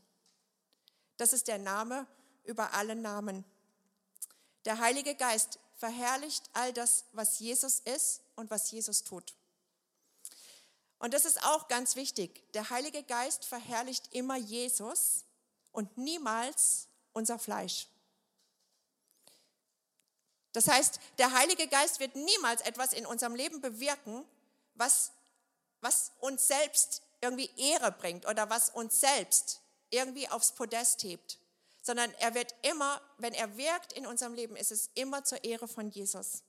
[1.16, 2.06] Das ist der Name
[2.44, 3.44] über alle Namen.
[4.64, 9.34] Der Heilige Geist verherrlicht all das, was Jesus ist und was Jesus tut.
[11.00, 12.44] Und das ist auch ganz wichtig.
[12.52, 15.24] Der Heilige Geist verherrlicht immer Jesus
[15.72, 17.88] und niemals unser Fleisch.
[20.52, 24.24] Das heißt, der Heilige Geist wird niemals etwas in unserem Leben bewirken,
[24.74, 25.12] was,
[25.80, 31.38] was uns selbst irgendwie Ehre bringt oder was uns selbst irgendwie aufs Podest hebt,
[31.82, 35.66] sondern er wird immer, wenn er wirkt in unserem Leben, ist es immer zur Ehre
[35.66, 36.42] von Jesus.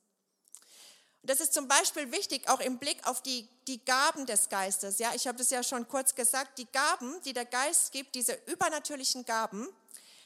[1.21, 4.97] Und das ist zum Beispiel wichtig, auch im Blick auf die, die Gaben des Geistes.
[4.99, 6.57] Ja, ich habe das ja schon kurz gesagt.
[6.57, 9.67] Die Gaben, die der Geist gibt, diese übernatürlichen Gaben,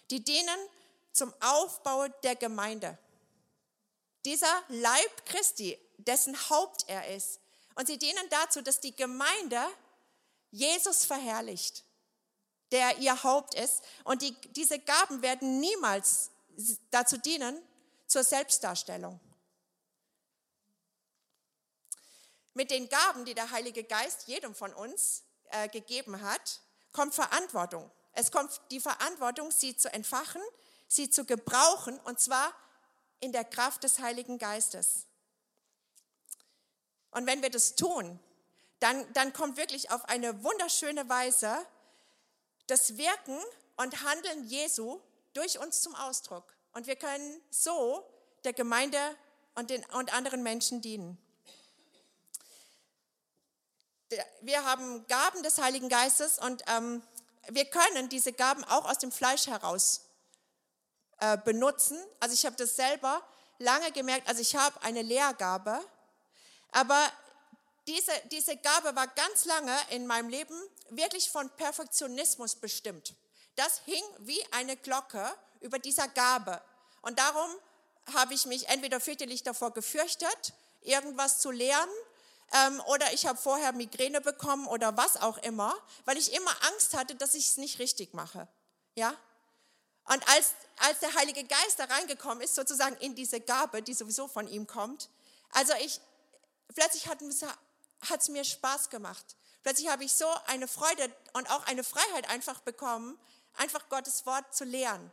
[0.09, 0.57] die dienen
[1.11, 2.97] zum Aufbau der Gemeinde.
[4.23, 7.39] Dieser Leib Christi, dessen Haupt er ist.
[7.75, 9.61] Und sie dienen dazu, dass die Gemeinde
[10.51, 11.83] Jesus verherrlicht.
[12.71, 13.83] der ihr Haupt ist.
[14.03, 16.31] Und die, diese Gaben werden niemals
[16.91, 17.61] dazu dienen,
[18.07, 19.19] zur Selbstdarstellung.
[22.55, 27.91] Mit den Gaben, die der Heilige Geist jedem von uns äh, gegeben hat, kommt Verantwortung.
[28.13, 30.41] Es kommt die Verantwortung, sie zu entfachen,
[30.87, 32.53] sie zu gebrauchen, und zwar
[33.19, 35.05] in der Kraft des Heiligen Geistes.
[37.11, 38.19] Und wenn wir das tun,
[38.79, 41.53] dann, dann kommt wirklich auf eine wunderschöne Weise
[42.67, 43.37] das Wirken
[43.77, 44.99] und Handeln Jesu
[45.33, 46.55] durch uns zum Ausdruck.
[46.71, 48.09] Und wir können so
[48.43, 48.97] der Gemeinde
[49.55, 51.17] und, den, und anderen Menschen dienen.
[54.41, 57.01] Wir haben Gaben des Heiligen Geistes und ähm,
[57.49, 60.01] wir können diese Gaben auch aus dem Fleisch heraus
[61.19, 61.97] äh, benutzen.
[62.19, 63.21] Also ich habe das selber
[63.57, 65.79] lange gemerkt, also ich habe eine Lehrgabe,
[66.71, 67.11] aber
[67.87, 70.55] diese, diese Gabe war ganz lange in meinem Leben
[70.89, 73.13] wirklich von Perfektionismus bestimmt.
[73.55, 75.23] Das hing wie eine Glocke
[75.61, 76.61] über dieser Gabe.
[77.01, 77.49] Und darum
[78.13, 81.93] habe ich mich entweder fürchterlich davor gefürchtet, irgendwas zu lernen,
[82.53, 85.73] ähm, oder ich habe vorher Migräne bekommen oder was auch immer,
[86.05, 88.47] weil ich immer Angst hatte, dass ich es nicht richtig mache.
[88.95, 89.15] Ja?
[90.05, 94.27] Und als, als der Heilige Geist da reingekommen ist, sozusagen in diese Gabe, die sowieso
[94.27, 95.09] von ihm kommt,
[95.51, 95.99] also ich,
[96.73, 99.35] plötzlich hat es mir Spaß gemacht.
[99.63, 103.17] Plötzlich habe ich so eine Freude und auch eine Freiheit einfach bekommen,
[103.55, 105.11] einfach Gottes Wort zu lehren.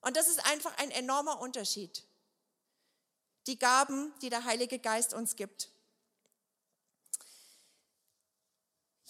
[0.00, 2.04] Und das ist einfach ein enormer Unterschied.
[3.46, 5.69] Die Gaben, die der Heilige Geist uns gibt.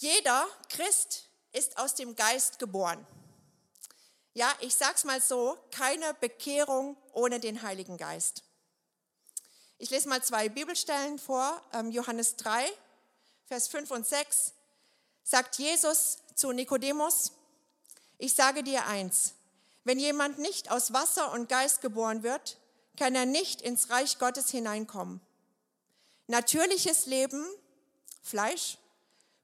[0.01, 3.07] Jeder Christ ist aus dem Geist geboren.
[4.33, 8.43] Ja, ich sag's mal so, keine Bekehrung ohne den Heiligen Geist.
[9.77, 11.63] Ich lese mal zwei Bibelstellen vor.
[11.75, 12.67] Ähm, Johannes 3,
[13.45, 14.55] Vers 5 und 6
[15.23, 17.33] sagt Jesus zu Nikodemus,
[18.17, 19.35] ich sage dir eins,
[19.85, 22.57] wenn jemand nicht aus Wasser und Geist geboren wird,
[22.97, 25.21] kann er nicht ins Reich Gottes hineinkommen.
[26.27, 27.47] Natürliches Leben,
[28.23, 28.79] Fleisch,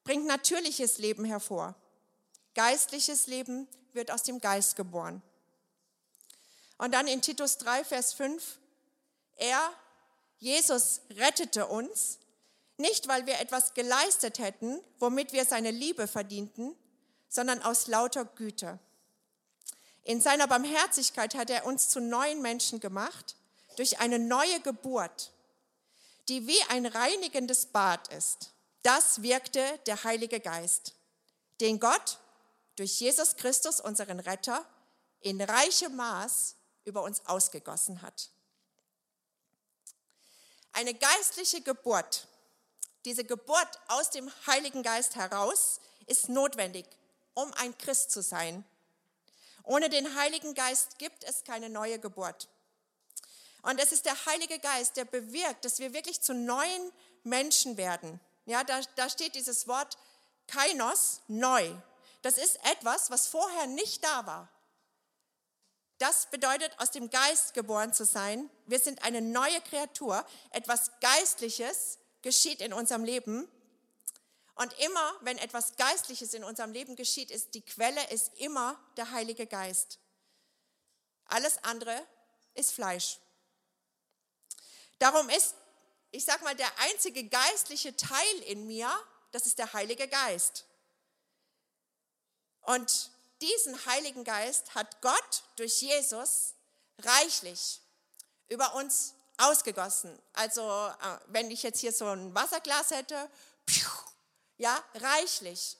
[0.06, 1.74] bringt natürliches Leben hervor.
[2.54, 5.20] Geistliches Leben wird aus dem Geist geboren.
[6.78, 8.58] Und dann in Titus 3, Vers 5,
[9.36, 9.72] er,
[10.38, 12.18] Jesus, rettete uns,
[12.76, 16.76] nicht weil wir etwas geleistet hätten, womit wir seine Liebe verdienten,
[17.28, 18.78] sondern aus lauter Güte.
[20.04, 23.34] In seiner Barmherzigkeit hat er uns zu neuen Menschen gemacht,
[23.76, 25.32] durch eine neue Geburt,
[26.28, 28.52] die wie ein reinigendes Bad ist.
[28.86, 30.94] Das wirkte der Heilige Geist,
[31.60, 32.20] den Gott
[32.76, 34.64] durch Jesus Christus, unseren Retter,
[35.18, 38.30] in reichem Maß über uns ausgegossen hat.
[40.72, 42.28] Eine geistliche Geburt,
[43.04, 46.86] diese Geburt aus dem Heiligen Geist heraus, ist notwendig,
[47.34, 48.64] um ein Christ zu sein.
[49.64, 52.46] Ohne den Heiligen Geist gibt es keine neue Geburt.
[53.62, 56.92] Und es ist der Heilige Geist, der bewirkt, dass wir wirklich zu neuen
[57.24, 58.20] Menschen werden.
[58.46, 59.98] Ja, da, da steht dieses Wort
[60.46, 61.74] Kainos, neu.
[62.22, 64.48] Das ist etwas, was vorher nicht da war.
[65.98, 68.50] Das bedeutet, aus dem Geist geboren zu sein.
[68.66, 70.24] Wir sind eine neue Kreatur.
[70.50, 73.48] Etwas Geistliches geschieht in unserem Leben.
[74.56, 79.10] Und immer, wenn etwas Geistliches in unserem Leben geschieht, ist die Quelle ist immer der
[79.10, 79.98] Heilige Geist.
[81.26, 82.06] Alles andere
[82.54, 83.18] ist Fleisch.
[84.98, 85.54] Darum ist
[86.16, 88.90] ich sag mal, der einzige geistliche Teil in mir,
[89.32, 90.64] das ist der Heilige Geist.
[92.62, 93.10] Und
[93.42, 96.54] diesen Heiligen Geist hat Gott durch Jesus
[96.98, 97.80] reichlich
[98.48, 100.18] über uns ausgegossen.
[100.32, 103.30] Also äh, wenn ich jetzt hier so ein Wasserglas hätte,
[104.56, 105.76] ja, reichlich.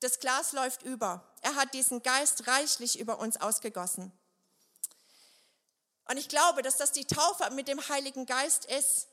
[0.00, 1.24] Das Glas läuft über.
[1.40, 4.12] Er hat diesen Geist reichlich über uns ausgegossen.
[6.04, 9.08] Und ich glaube, dass das die Taufe mit dem Heiligen Geist ist,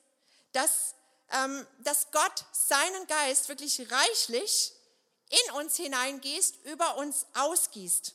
[0.54, 0.96] dass,
[1.32, 4.74] ähm, dass Gott seinen Geist wirklich reichlich
[5.30, 8.14] in uns hineingießt, über uns ausgießt.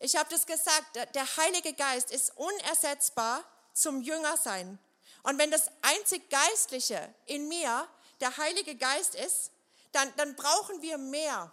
[0.00, 4.78] Ich habe das gesagt, der Heilige Geist ist unersetzbar zum Jüngersein.
[5.22, 7.88] Und wenn das einzig Geistliche in mir
[8.20, 9.50] der Heilige Geist ist,
[9.92, 11.52] dann, dann brauchen wir mehr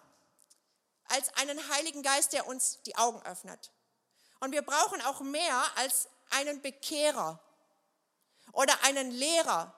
[1.05, 3.71] als einen Heiligen Geist, der uns die Augen öffnet.
[4.39, 7.39] Und wir brauchen auch mehr als einen Bekehrer
[8.53, 9.73] oder einen Lehrer,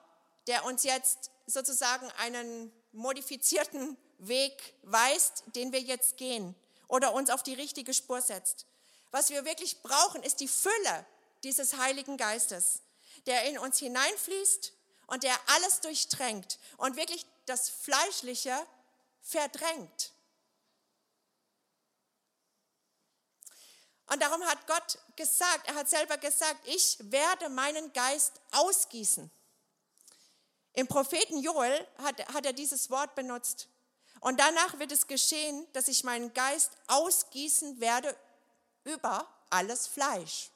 [0.46, 6.54] der uns jetzt sozusagen einen modifizierten Weg weist, den wir jetzt gehen
[6.88, 8.66] oder uns auf die richtige Spur setzt.
[9.10, 11.06] Was wir wirklich brauchen, ist die Fülle
[11.42, 12.80] dieses Heiligen Geistes,
[13.26, 14.72] der in uns hineinfließt
[15.06, 18.54] und der alles durchdrängt und wirklich das Fleischliche
[19.20, 20.12] verdrängt.
[24.06, 29.30] Und darum hat Gott gesagt, er hat selber gesagt, ich werde meinen Geist ausgießen.
[30.74, 33.68] Im Propheten Joel hat, hat er dieses Wort benutzt.
[34.20, 38.14] Und danach wird es geschehen, dass ich meinen Geist ausgießen werde
[38.84, 40.50] über alles Fleisch.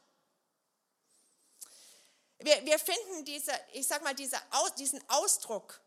[2.41, 4.37] Wir, wir finden diese, ich sag mal, diese,
[4.79, 5.81] diesen Ausdruck,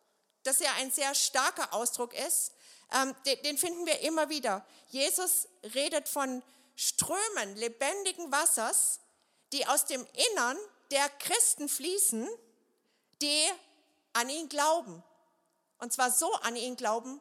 [0.43, 2.51] dass er ein sehr starker Ausdruck ist,
[2.93, 4.65] ähm, den, den finden wir immer wieder.
[4.89, 6.43] Jesus redet von
[6.75, 8.99] Strömen lebendigen Wassers,
[9.53, 10.57] die aus dem Innern
[10.91, 12.27] der Christen fließen,
[13.21, 13.49] die
[14.13, 15.03] an ihn glauben.
[15.77, 17.19] Und zwar so an ihn glauben,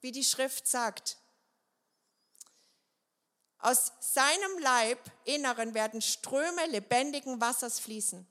[0.00, 1.16] wie die Schrift sagt.
[3.58, 8.26] Aus seinem Leib Inneren werden Ströme lebendigen Wassers fließen.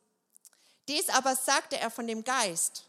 [0.88, 2.86] Dies aber sagte er von dem Geist,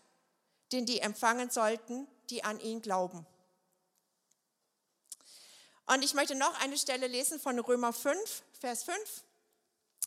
[0.72, 3.26] den die empfangen sollten, die an ihn glauben.
[5.84, 9.24] Und ich möchte noch eine Stelle lesen von Römer 5, Vers 5,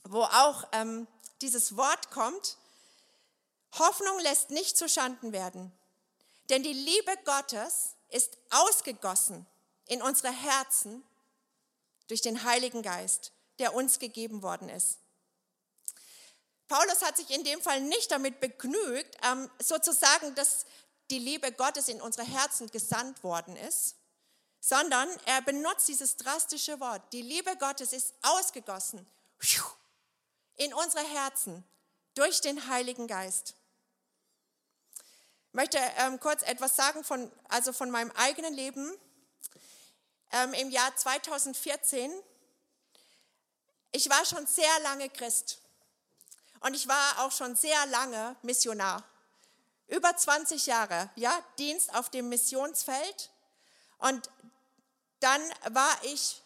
[0.05, 1.07] wo auch ähm,
[1.41, 2.57] dieses Wort kommt.
[3.79, 5.71] Hoffnung lässt nicht zu Schanden werden,
[6.49, 9.45] denn die Liebe Gottes ist ausgegossen
[9.87, 11.03] in unsere Herzen
[12.07, 14.99] durch den Heiligen Geist, der uns gegeben worden ist.
[16.67, 20.65] Paulus hat sich in dem Fall nicht damit begnügt, ähm, sozusagen, dass
[21.09, 23.95] die Liebe Gottes in unsere Herzen gesandt worden ist,
[24.59, 27.01] sondern er benutzt dieses drastische Wort.
[27.11, 29.05] Die Liebe Gottes ist ausgegossen
[30.55, 31.63] in unsere Herzen
[32.15, 33.55] durch den Heiligen Geist.
[35.55, 38.91] Möchte ähm, kurz etwas sagen von, also von meinem eigenen Leben.
[40.31, 42.11] Ähm, Im Jahr 2014,
[43.91, 45.59] ich war schon sehr lange Christ
[46.61, 49.03] und ich war auch schon sehr lange Missionar.
[49.87, 53.29] Über 20 Jahre, ja, Dienst auf dem Missionsfeld.
[53.99, 54.31] Und
[55.19, 56.41] dann war ich,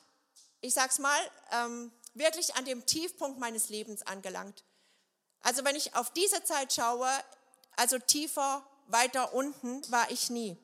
[0.60, 4.66] ich sag's mal, ähm, wirklich an dem Tiefpunkt meines Lebens angelangt.
[5.44, 7.10] Also wenn ich auf diese Zeit schaue,
[7.78, 10.58] also tiefer, weiter unten war ich nie.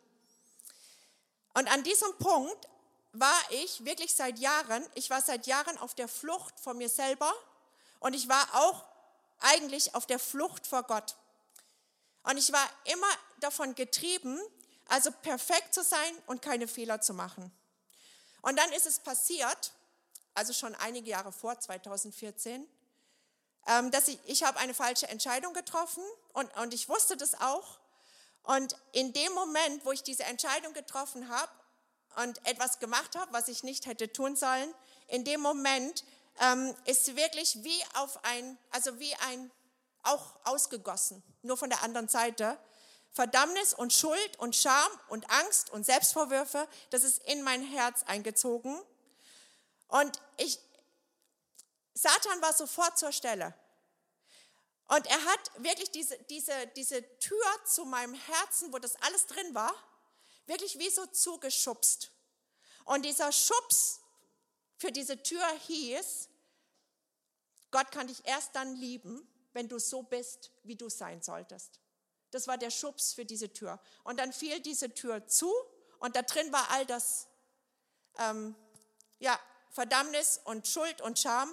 [1.54, 2.68] Und an diesem Punkt
[3.14, 7.32] war ich wirklich seit Jahren, ich war seit Jahren auf der Flucht vor mir selber
[8.00, 8.84] und ich war auch
[9.40, 11.16] eigentlich auf der Flucht vor Gott.
[12.24, 13.08] Und ich war immer
[13.40, 14.40] davon getrieben,
[14.88, 17.52] also perfekt zu sein und keine Fehler zu machen.
[18.42, 19.74] Und dann ist es passiert,
[20.34, 22.68] also schon einige Jahre vor 2014,
[23.68, 26.04] ähm, dass ich, ich habe eine falsche Entscheidung getroffen
[26.34, 27.80] und, und ich wusste das auch.
[28.44, 31.52] Und in dem Moment, wo ich diese Entscheidung getroffen habe
[32.22, 34.74] und etwas gemacht habe, was ich nicht hätte tun sollen,
[35.08, 36.04] in dem Moment
[36.40, 39.52] ähm, ist wirklich wie auf ein, also wie ein,
[40.04, 42.58] auch ausgegossen, nur von der anderen Seite.
[43.12, 48.82] Verdammnis und Schuld und Scham und Angst und Selbstvorwürfe, das ist in mein Herz eingezogen.
[49.88, 50.60] Und ich,
[51.94, 53.54] Satan war sofort zur Stelle.
[54.88, 59.56] Und er hat wirklich diese, diese, diese Tür zu meinem Herzen, wo das alles drin
[59.56, 59.74] war,
[60.46, 62.12] wirklich wie so zugeschubst.
[62.86, 64.02] Und dieser Schubs
[64.78, 66.30] für diese Tür hieß,
[67.72, 71.80] Gott kann dich erst dann lieben, wenn du so bist, wie du sein solltest.
[72.32, 73.80] Das war der Schubs für diese Tür.
[74.04, 75.52] Und dann fiel diese Tür zu
[76.00, 77.28] und da drin war all das,
[78.18, 78.56] ähm,
[79.20, 79.40] ja,
[79.72, 81.50] Verdammnis und Schuld und Scham.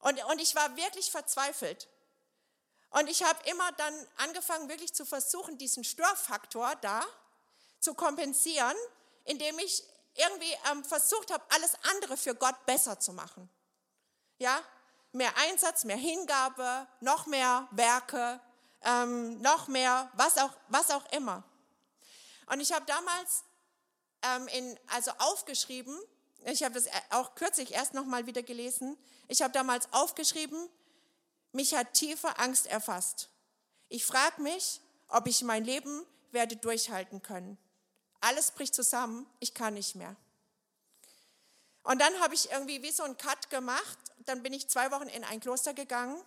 [0.00, 1.88] Und, und ich war wirklich verzweifelt.
[2.90, 7.04] Und ich habe immer dann angefangen, wirklich zu versuchen, diesen Störfaktor da
[7.80, 8.76] zu kompensieren,
[9.24, 9.82] indem ich
[10.14, 13.50] irgendwie ähm, versucht habe, alles andere für Gott besser zu machen.
[14.38, 14.60] Ja,
[15.12, 18.40] mehr Einsatz, mehr Hingabe, noch mehr Werke,
[18.82, 21.42] ähm, noch mehr, was auch, was auch immer.
[22.46, 23.44] Und ich habe damals
[24.22, 25.98] ähm, in, also aufgeschrieben,
[26.44, 28.96] ich habe das auch kürzlich erst noch mal wieder gelesen,
[29.28, 30.68] ich habe damals aufgeschrieben,
[31.56, 33.30] mich hat tiefe Angst erfasst.
[33.88, 37.56] Ich frage mich, ob ich mein Leben werde durchhalten können.
[38.20, 40.14] Alles bricht zusammen, ich kann nicht mehr.
[41.82, 43.98] Und dann habe ich irgendwie wie so einen Cut gemacht.
[44.26, 46.20] Dann bin ich zwei Wochen in ein Kloster gegangen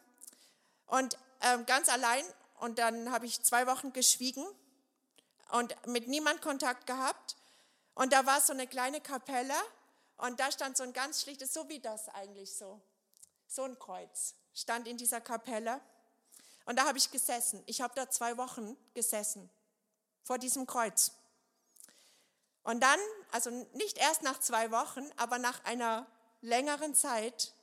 [0.87, 2.23] und äh, ganz allein
[2.59, 4.45] und dann habe ich zwei Wochen geschwiegen
[5.51, 7.35] und mit niemand Kontakt gehabt.
[7.93, 9.53] Und da war so eine kleine Kapelle
[10.17, 12.81] und da stand so ein ganz schlichtes, so wie das eigentlich so,
[13.47, 15.81] so ein Kreuz stand in dieser Kapelle.
[16.65, 17.63] Und da habe ich gesessen.
[17.65, 19.49] Ich habe da zwei Wochen gesessen
[20.23, 21.11] vor diesem Kreuz.
[22.63, 22.99] Und dann,
[23.31, 26.05] also nicht erst nach zwei Wochen, aber nach einer
[26.41, 27.53] längeren Zeit,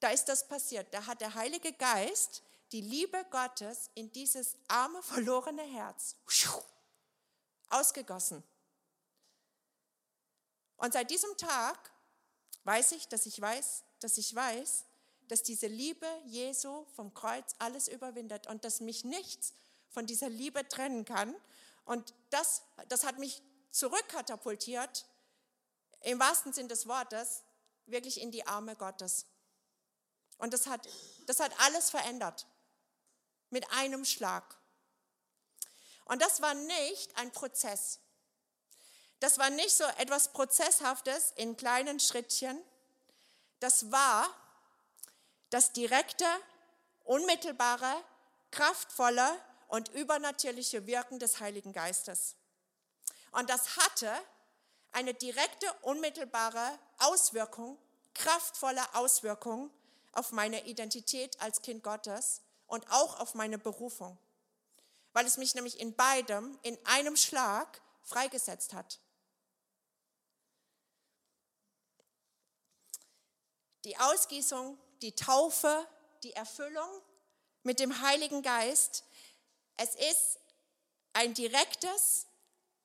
[0.00, 0.92] da ist das passiert.
[0.92, 2.42] Da hat der Heilige Geist
[2.72, 6.16] die Liebe Gottes in dieses arme, verlorene Herz
[7.70, 8.42] ausgegossen.
[10.76, 11.90] Und seit diesem Tag
[12.64, 14.84] weiß ich, dass ich weiß, dass ich weiß,
[15.28, 19.52] dass diese Liebe Jesu vom Kreuz alles überwindet und dass mich nichts
[19.90, 21.34] von dieser Liebe trennen kann.
[21.84, 25.06] Und das, das hat mich zurückkatapultiert,
[26.02, 27.42] im wahrsten Sinn des Wortes,
[27.86, 29.26] wirklich in die Arme Gottes.
[30.38, 30.88] Und das hat,
[31.26, 32.46] das hat alles verändert.
[33.50, 34.56] Mit einem Schlag.
[36.04, 38.00] Und das war nicht ein Prozess.
[39.20, 42.62] Das war nicht so etwas Prozesshaftes in kleinen Schrittchen.
[43.58, 44.28] Das war
[45.50, 46.26] das direkte,
[47.04, 48.04] unmittelbare,
[48.50, 49.28] kraftvolle
[49.68, 52.36] und übernatürliche Wirken des Heiligen Geistes.
[53.32, 54.12] Und das hatte
[54.92, 57.78] eine direkte, unmittelbare Auswirkung,
[58.14, 59.70] kraftvolle Auswirkung
[60.12, 64.18] auf meine Identität als Kind Gottes und auch auf meine Berufung,
[65.12, 68.98] weil es mich nämlich in beidem, in einem Schlag freigesetzt hat.
[73.84, 75.86] Die Ausgießung, die Taufe,
[76.22, 76.88] die Erfüllung
[77.62, 79.04] mit dem Heiligen Geist,
[79.76, 80.38] es ist
[81.12, 82.26] ein direktes,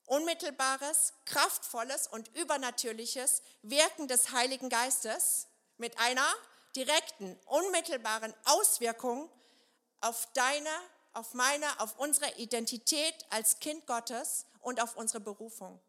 [0.06, 6.26] unmittelbares, kraftvolles und übernatürliches Wirken des Heiligen Geistes mit einer
[6.76, 9.30] direkten, unmittelbaren Auswirkung
[10.00, 10.70] auf deine,
[11.12, 15.80] auf meine, auf unsere Identität als Kind Gottes und auf unsere Berufung.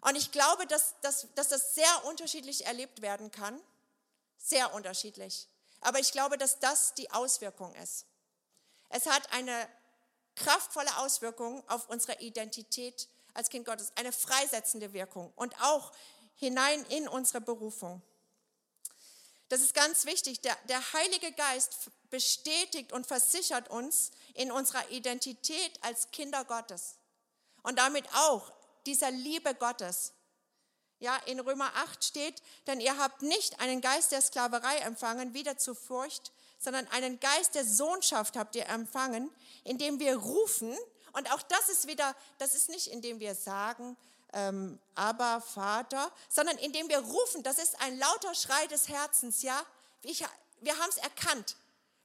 [0.00, 3.60] Und ich glaube, dass, dass, dass das sehr unterschiedlich erlebt werden kann.
[4.44, 5.48] Sehr unterschiedlich.
[5.80, 8.04] Aber ich glaube, dass das die Auswirkung ist.
[8.90, 9.68] Es hat eine
[10.36, 15.92] kraftvolle Auswirkung auf unsere Identität als Kind Gottes, eine freisetzende Wirkung und auch
[16.36, 18.02] hinein in unsere Berufung.
[19.48, 20.42] Das ist ganz wichtig.
[20.42, 26.96] Der, der Heilige Geist bestätigt und versichert uns in unserer Identität als Kinder Gottes
[27.62, 28.52] und damit auch
[28.84, 30.12] dieser Liebe Gottes.
[31.04, 35.58] Ja, in Römer 8 steht, denn ihr habt nicht einen Geist der Sklaverei empfangen, wieder
[35.58, 39.30] zu Furcht, sondern einen Geist der Sohnschaft habt ihr empfangen,
[39.64, 40.74] indem wir rufen.
[41.12, 43.98] Und auch das ist wieder, das ist nicht, indem wir sagen,
[44.32, 47.42] ähm, aber Vater, sondern indem wir rufen.
[47.42, 49.62] Das ist ein lauter Schrei des Herzens, ja.
[50.00, 50.24] Ich,
[50.62, 51.56] wir haben es erkannt,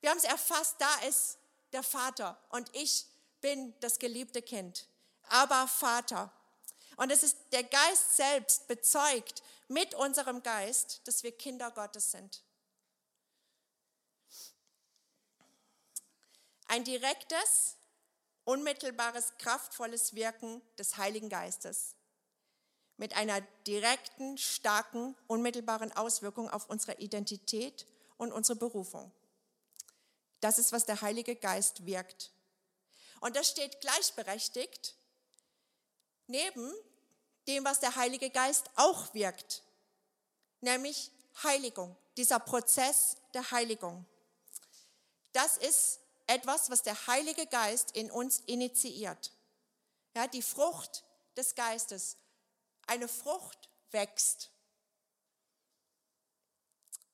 [0.02, 0.76] wir haben es erfasst.
[0.80, 1.38] Da ist
[1.72, 3.06] der Vater und ich
[3.40, 4.88] bin das geliebte Kind.
[5.30, 6.34] Aber Vater.
[7.00, 12.44] Und es ist der Geist selbst bezeugt mit unserem Geist, dass wir Kinder Gottes sind.
[16.68, 17.78] Ein direktes,
[18.44, 21.96] unmittelbares, kraftvolles Wirken des Heiligen Geistes
[22.98, 27.86] mit einer direkten, starken, unmittelbaren Auswirkung auf unsere Identität
[28.18, 29.10] und unsere Berufung.
[30.42, 32.34] Das ist, was der Heilige Geist wirkt.
[33.22, 34.98] Und das steht gleichberechtigt
[36.28, 36.74] neben
[37.50, 39.64] dem, was der Heilige Geist auch wirkt,
[40.62, 41.12] nämlich
[41.44, 44.06] Heiligung, dieser Prozess der Heiligung.
[45.32, 49.32] Das ist etwas, was der Heilige Geist in uns initiiert.
[50.16, 51.04] Ja, die Frucht
[51.36, 52.18] des Geistes.
[52.86, 54.52] Eine Frucht wächst.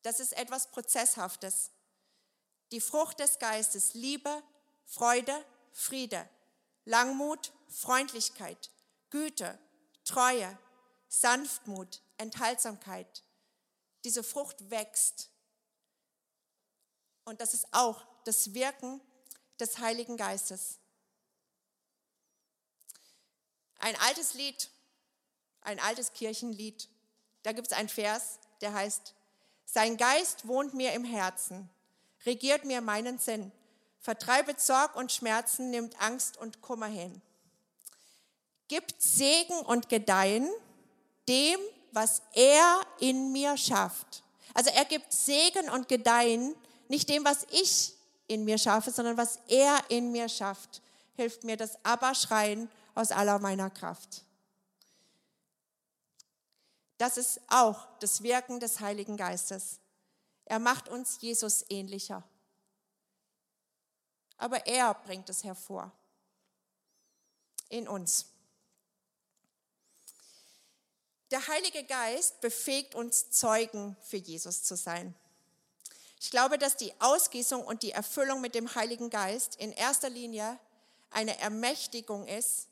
[0.01, 1.71] Das ist etwas Prozesshaftes.
[2.71, 4.43] Die Frucht des Geistes, Liebe,
[4.86, 6.27] Freude, Friede,
[6.83, 8.69] Langmut, Freundlichkeit,
[9.09, 9.57] Güte,
[10.06, 10.58] Treue,
[11.10, 13.24] Sanftmut, Enthaltsamkeit.
[14.03, 15.30] Diese Frucht wächst.
[17.26, 19.01] Und das ist auch das Wirken
[19.60, 20.78] des Heiligen Geistes.
[23.80, 24.70] Ein altes Lied,
[25.62, 26.89] ein altes Kirchenlied,
[27.43, 29.14] da gibt es einen Vers, der heißt,
[29.66, 31.70] Sein Geist wohnt mir im Herzen,
[32.26, 33.51] regiert mir meinen Sinn,
[33.99, 37.22] vertreibet Sorg und Schmerzen, nimmt Angst und Kummer hin.
[38.68, 40.49] Gibt Segen und Gedeihen
[41.28, 41.59] dem,
[41.91, 44.24] was er in mir schafft.
[44.53, 46.55] Also er gibt Segen und Gedeihen,
[46.88, 47.93] nicht dem, was ich
[48.28, 50.82] in mir schaffe, sondern was er in mir schafft,
[51.16, 54.24] hilft mir das Aber-Schreien aus aller meiner Kraft.
[56.97, 59.80] Das ist auch das Wirken des Heiligen Geistes.
[60.45, 62.24] Er macht uns Jesus ähnlicher.
[64.38, 65.91] Aber er bringt es hervor
[67.70, 68.28] in uns.
[71.32, 75.15] Der Heilige Geist befähigt uns, Zeugen für Jesus zu sein.
[76.19, 80.59] Ich glaube, dass die Ausgießung und die Erfüllung mit dem Heiligen Geist in erster Linie
[81.09, 82.67] eine Ermächtigung ist,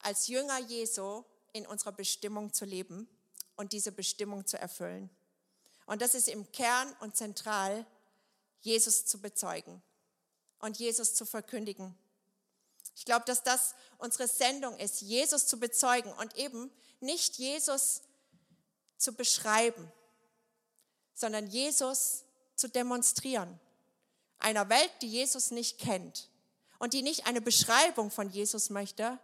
[0.00, 3.08] als Jünger Jesu in unserer Bestimmung zu leben
[3.56, 5.10] und diese Bestimmung zu erfüllen.
[5.86, 7.86] Und das ist im Kern und zentral,
[8.60, 9.82] Jesus zu bezeugen
[10.58, 11.96] und Jesus zu verkündigen.
[12.96, 16.70] Ich glaube, dass das unsere Sendung ist, Jesus zu bezeugen und eben
[17.00, 18.00] nicht Jesus
[18.96, 19.92] zu beschreiben,
[21.14, 22.24] sondern Jesus
[22.54, 23.60] zu demonstrieren.
[24.38, 26.30] Einer Welt, die Jesus nicht kennt
[26.78, 29.18] und die nicht eine Beschreibung von Jesus möchte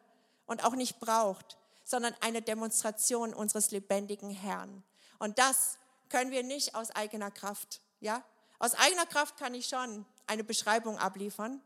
[0.46, 4.82] und auch nicht braucht, sondern eine Demonstration unseres lebendigen Herrn.
[5.18, 5.78] Und das
[6.10, 7.80] können wir nicht aus eigener Kraft.
[8.00, 8.22] Ja?
[8.58, 11.62] Aus eigener Kraft kann ich schon eine Beschreibung abliefern,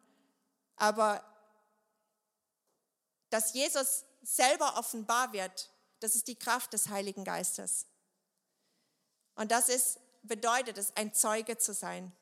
[0.76, 1.22] aber
[3.30, 5.70] dass Jesus selber offenbar wird,
[6.00, 7.86] das ist die Kraft des Heiligen Geistes.
[9.34, 12.12] Und das ist, bedeutet es, ein Zeuge zu sein.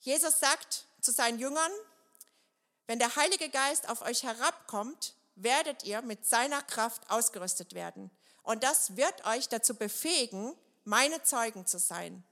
[0.00, 1.72] Jesus sagt zu seinen Jüngern,
[2.86, 8.10] wenn der Heilige Geist auf euch herabkommt, werdet ihr mit seiner Kraft ausgerüstet werden.
[8.42, 12.24] Und das wird euch dazu befähigen, meine Zeugen zu sein.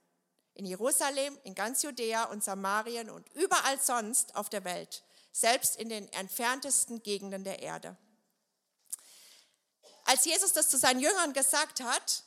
[0.55, 5.03] In Jerusalem, in ganz Judäa und Samarien und überall sonst auf der Welt,
[5.35, 7.97] selbst in den entferntesten Gegenden der Erde.
[10.05, 12.23] Als Jesus das zu seinen Jüngern gesagt hat,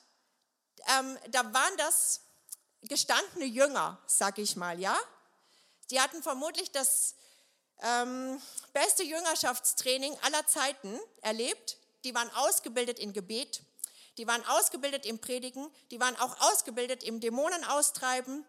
[1.00, 2.22] ähm, da waren das
[2.82, 4.98] gestandene Jünger, sag ich mal, ja.
[5.90, 7.16] Die hatten vermutlich das
[7.80, 8.42] ähm,
[8.74, 11.78] beste Jüngerschaftstraining aller Zeiten erlebt.
[12.04, 13.62] Die waren ausgebildet in Gebet,
[14.18, 18.46] die waren ausgebildet im Predigen, die waren auch ausgebildet im Dämonen austreiben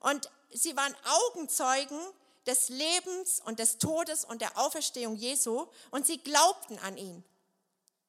[0.00, 1.98] und sie waren Augenzeugen
[2.46, 7.24] des Lebens und des Todes und der Auferstehung Jesu und sie glaubten an ihn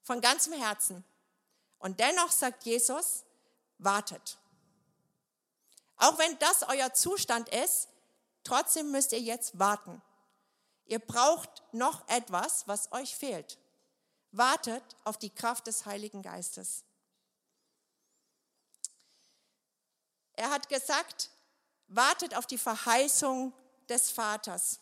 [0.02, 1.04] von ganzem Herzen.
[1.80, 3.24] Und dennoch sagt Jesus,
[3.78, 4.38] wartet.
[5.98, 7.90] Auch wenn das euer Zustand ist,
[8.44, 10.02] trotzdem müsst ihr jetzt warten.
[10.86, 13.58] Ihr braucht noch etwas, was euch fehlt.
[14.32, 16.84] Wartet auf die Kraft des Heiligen Geistes.
[20.34, 21.30] Er hat gesagt,
[21.88, 23.54] wartet auf die Verheißung
[23.90, 24.80] des Vaters,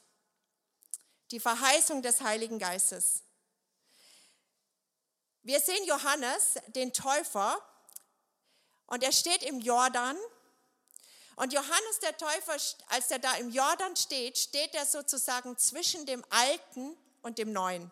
[1.32, 3.24] die Verheißung des Heiligen Geistes.
[5.44, 7.58] Wir sehen Johannes, den Täufer,
[8.86, 10.18] und er steht im Jordan
[11.36, 12.58] und Johannes der Täufer,
[12.90, 17.90] als er da im Jordan steht, steht er sozusagen zwischen dem Alten und dem Neuen.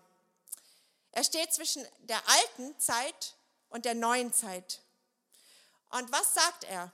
[1.11, 3.33] Er steht zwischen der alten Zeit
[3.69, 4.81] und der neuen Zeit.
[5.89, 6.91] Und was sagt er?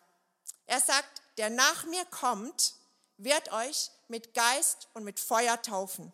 [0.68, 2.76] Er sagt, der nach mir kommt,
[3.18, 6.12] wird euch mit Geist und mit Feuer taufen.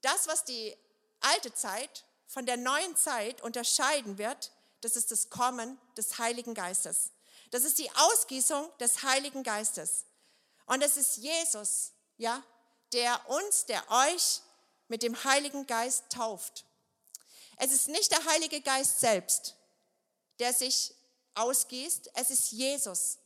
[0.00, 0.76] Das, was die
[1.20, 7.10] alte Zeit von der neuen Zeit unterscheiden wird, das ist das Kommen des Heiligen Geistes.
[7.50, 10.04] Das ist die Ausgießung des Heiligen Geistes.
[10.66, 12.42] Und es ist Jesus, ja,
[12.92, 14.42] der uns, der euch
[14.88, 16.64] mit dem Heiligen Geist tauft.
[17.56, 19.56] Es ist nicht der Heilige Geist selbst,
[20.38, 20.94] der sich
[21.34, 23.18] ausgießt, es ist Jesus.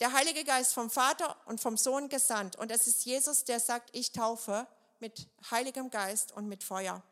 [0.00, 2.56] Der Heilige Geist vom Vater und vom Sohn gesandt.
[2.56, 4.66] Und es ist Jesus, der sagt, ich taufe
[4.98, 7.02] mit Heiligem Geist und mit Feuer.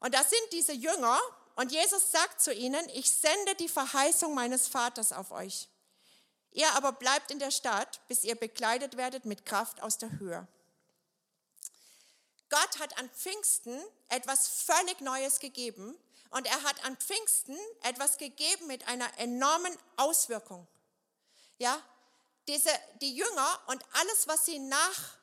[0.00, 1.18] Und das sind diese Jünger,
[1.56, 5.68] und Jesus sagt zu ihnen, ich sende die Verheißung meines Vaters auf euch.
[6.50, 10.46] Ihr aber bleibt in der Stadt, bis ihr bekleidet werdet mit Kraft aus der Höhe.
[12.48, 15.96] Gott hat an Pfingsten etwas völlig Neues gegeben
[16.30, 20.66] und er hat an Pfingsten etwas gegeben mit einer enormen Auswirkung.
[21.58, 21.80] Ja,
[22.48, 22.70] diese,
[23.00, 25.16] die Jünger und alles, was sie nach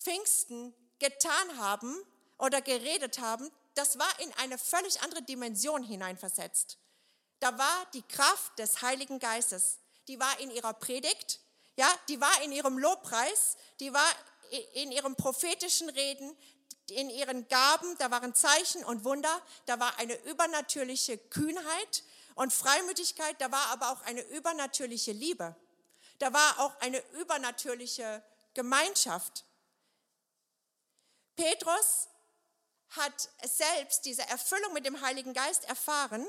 [0.00, 1.96] Pfingsten getan haben
[2.38, 6.78] oder geredet haben, das war in eine völlig andere Dimension hineinversetzt.
[7.40, 9.78] Da war die Kraft des Heiligen Geistes.
[10.08, 11.40] Die war in ihrer Predigt,
[11.76, 14.08] ja, die war in ihrem Lobpreis, die war
[14.74, 16.36] in ihrem prophetischen Reden,
[16.90, 23.40] in ihren Gaben, da waren Zeichen und Wunder, da war eine übernatürliche Kühnheit und Freimütigkeit,
[23.40, 25.56] da war aber auch eine übernatürliche Liebe.
[26.18, 28.22] Da war auch eine übernatürliche
[28.54, 29.44] Gemeinschaft.
[31.36, 32.08] Petrus
[32.90, 36.26] hat selbst diese Erfüllung mit dem Heiligen Geist erfahren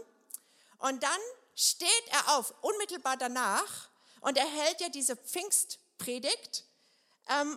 [0.77, 1.19] und dann
[1.55, 3.89] steht er auf, unmittelbar danach,
[4.21, 6.65] und er hält ja diese Pfingstpredigt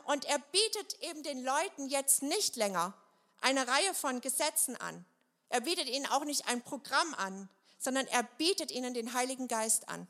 [0.07, 2.95] und er bietet eben den Leuten jetzt nicht länger
[3.41, 5.05] eine Reihe von Gesetzen an.
[5.49, 7.49] Er bietet ihnen auch nicht ein Programm an,
[7.79, 10.07] sondern er bietet ihnen den Heiligen Geist an.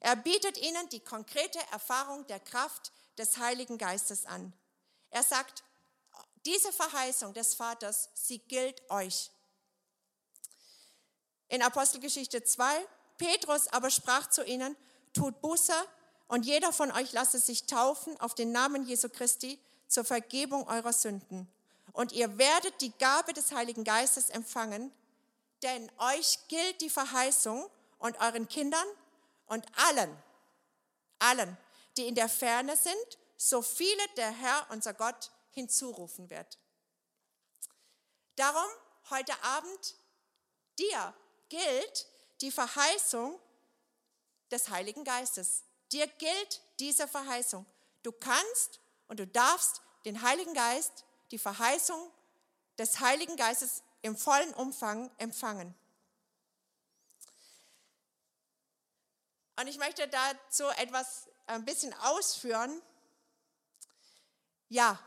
[0.00, 4.52] Er bietet ihnen die konkrete Erfahrung der Kraft des Heiligen Geistes an.
[5.10, 5.64] Er sagt,
[6.44, 9.30] diese Verheißung des Vaters, sie gilt euch.
[11.48, 12.86] In Apostelgeschichte 2,
[13.18, 14.76] Petrus aber sprach zu ihnen,
[15.12, 15.74] tut Buße
[16.28, 20.92] und jeder von euch lasse sich taufen auf den Namen Jesu Christi zur Vergebung eurer
[20.92, 21.48] Sünden.
[21.92, 24.92] Und ihr werdet die Gabe des Heiligen Geistes empfangen,
[25.62, 27.68] denn euch gilt die Verheißung
[27.98, 28.86] und euren Kindern
[29.46, 30.14] und allen,
[31.18, 31.56] allen,
[31.96, 36.58] die in der Ferne sind, so viele der Herr, unser Gott, hinzurufen wird.
[38.34, 38.68] Darum
[39.10, 39.94] heute Abend
[40.78, 41.14] dir
[41.48, 42.06] gilt
[42.42, 43.40] die Verheißung
[44.50, 45.62] des Heiligen Geistes.
[45.96, 47.64] Dir gilt diese Verheißung.
[48.02, 52.12] Du kannst und du darfst den Heiligen Geist, die Verheißung
[52.76, 55.74] des Heiligen Geistes im vollen Umfang empfangen.
[59.58, 62.82] Und ich möchte dazu etwas ein bisschen ausführen.
[64.68, 65.00] Ja,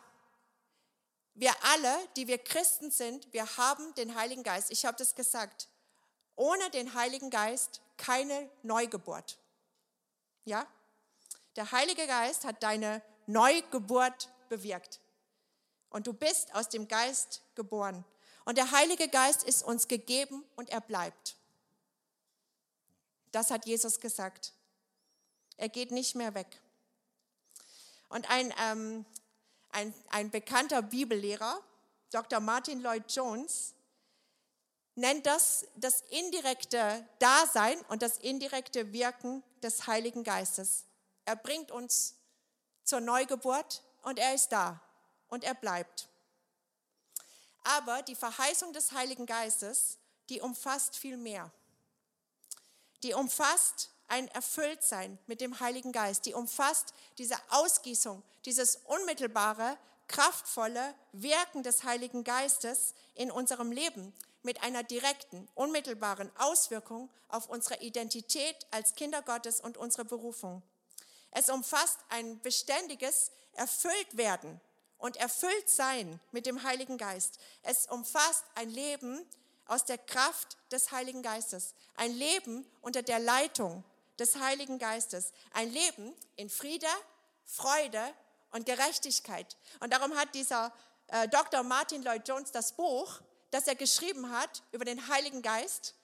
[1.35, 4.71] wir alle, die wir Christen sind, wir haben den Heiligen Geist.
[4.71, 5.69] Ich habe das gesagt.
[6.35, 9.37] Ohne den Heiligen Geist keine Neugeburt.
[10.45, 10.65] Ja?
[11.55, 14.99] Der Heilige Geist hat deine Neugeburt bewirkt.
[15.89, 18.05] Und du bist aus dem Geist geboren.
[18.45, 21.35] Und der Heilige Geist ist uns gegeben und er bleibt.
[23.31, 24.53] Das hat Jesus gesagt.
[25.57, 26.61] Er geht nicht mehr weg.
[28.07, 29.05] Und ein, ähm,
[29.69, 31.61] ein, ein bekannter Bibellehrer,
[32.11, 32.39] Dr.
[32.39, 33.75] Martin Lloyd Jones,
[34.95, 40.85] nennt das das indirekte Dasein und das indirekte Wirken des Heiligen Geistes.
[41.29, 42.15] Er bringt uns
[42.83, 44.81] zur Neugeburt und er ist da
[45.27, 46.09] und er bleibt.
[47.63, 49.99] Aber die Verheißung des Heiligen Geistes,
[50.29, 51.51] die umfasst viel mehr.
[53.03, 56.25] Die umfasst ein Erfülltsein mit dem Heiligen Geist.
[56.25, 59.77] Die umfasst diese Ausgießung, dieses unmittelbare,
[60.07, 67.83] kraftvolle Wirken des Heiligen Geistes in unserem Leben mit einer direkten, unmittelbaren Auswirkung auf unsere
[67.83, 70.63] Identität als Kinder Gottes und unsere Berufung.
[71.31, 74.59] Es umfasst ein beständiges Erfülltwerden
[74.97, 77.39] und Erfülltsein mit dem Heiligen Geist.
[77.63, 79.25] Es umfasst ein Leben
[79.65, 83.83] aus der Kraft des Heiligen Geistes, ein Leben unter der Leitung
[84.19, 85.31] des Heiligen Geistes.
[85.53, 86.87] Ein Leben in Friede,
[87.45, 88.13] Freude
[88.51, 89.55] und Gerechtigkeit.
[89.79, 90.73] Und darum hat dieser
[91.07, 91.63] äh, Dr.
[91.63, 93.21] Martin Lloyd Jones das Buch,
[93.51, 95.95] das er geschrieben hat über den Heiligen Geist,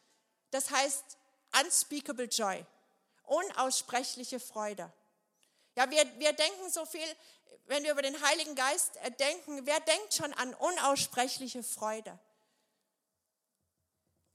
[0.51, 1.17] das heißt
[1.61, 2.65] Unspeakable Joy,
[3.23, 4.91] unaussprechliche Freude.
[5.75, 7.07] Ja, wir, wir denken so viel,
[7.65, 12.17] wenn wir über den Heiligen Geist äh, denken, wer denkt schon an unaussprechliche Freude?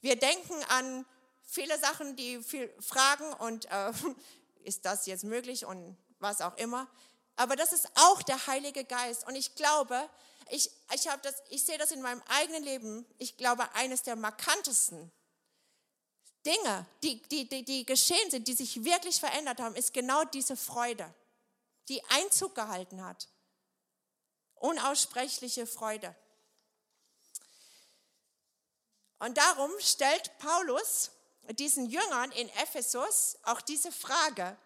[0.00, 1.06] Wir denken an
[1.42, 3.92] viele Sachen, die viel fragen und äh,
[4.64, 6.88] ist das jetzt möglich und was auch immer.
[7.36, 9.26] Aber das ist auch der Heilige Geist.
[9.26, 10.08] Und ich glaube,
[10.50, 13.06] ich, ich, das, ich sehe das in meinem eigenen Leben.
[13.18, 15.10] Ich glaube, eines der markantesten
[16.44, 20.56] Dinge, die, die, die, die geschehen sind, die sich wirklich verändert haben, ist genau diese
[20.56, 21.12] Freude,
[21.88, 23.28] die Einzug gehalten hat.
[24.56, 26.14] Unaussprechliche Freude.
[29.18, 31.10] Und darum stellt Paulus
[31.52, 34.56] diesen Jüngern in Ephesus auch diese Frage.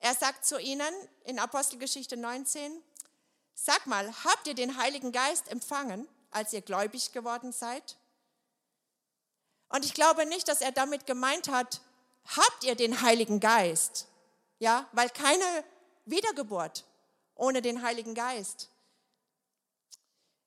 [0.00, 0.92] Er sagt zu ihnen
[1.24, 2.82] in Apostelgeschichte 19,
[3.54, 7.96] sag mal, habt ihr den Heiligen Geist empfangen, als ihr gläubig geworden seid?
[9.68, 11.80] Und ich glaube nicht, dass er damit gemeint hat,
[12.36, 14.08] habt ihr den Heiligen Geist?
[14.58, 15.64] Ja, weil keine
[16.04, 16.84] Wiedergeburt
[17.34, 18.68] ohne den Heiligen Geist.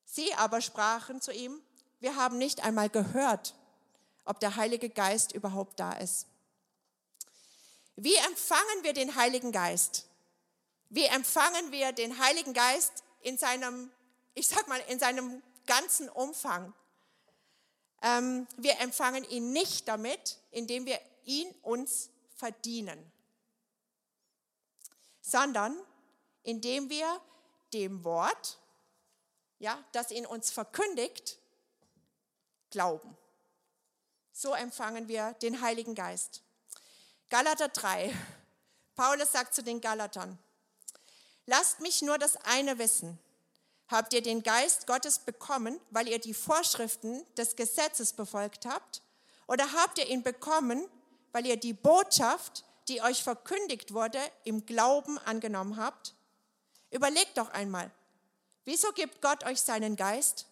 [0.05, 1.61] Sie aber sprachen zu ihm,
[1.99, 3.55] wir haben nicht einmal gehört,
[4.25, 6.27] ob der Heilige Geist überhaupt da ist.
[7.95, 10.07] Wie empfangen wir den Heiligen Geist?
[10.89, 13.91] Wie empfangen wir den Heiligen Geist in seinem,
[14.33, 16.73] ich sag mal, in seinem ganzen Umfang?
[18.01, 22.99] Ähm, wir empfangen ihn nicht damit, indem wir ihn uns verdienen,
[25.25, 25.75] sondern
[26.43, 27.19] indem wir
[27.73, 28.59] dem Wort,
[29.57, 31.39] ja, das in uns verkündigt,
[32.69, 33.17] glauben.
[34.31, 36.43] So empfangen wir den Heiligen Geist.
[37.29, 38.13] Galater 3.
[38.95, 40.37] Paulus sagt zu den Galatern,
[41.47, 43.17] lasst mich nur das eine wissen.
[43.87, 49.01] Habt ihr den Geist Gottes bekommen, weil ihr die Vorschriften des Gesetzes befolgt habt?
[49.47, 50.87] Oder habt ihr ihn bekommen,
[51.31, 56.15] weil ihr die Botschaft, die euch verkündigt wurde, im Glauben angenommen habt?
[56.91, 57.91] Überlegt doch einmal,
[58.63, 60.45] wieso gibt Gott euch seinen Geist?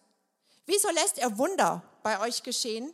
[0.66, 2.92] Wieso lässt er Wunder bei euch geschehen?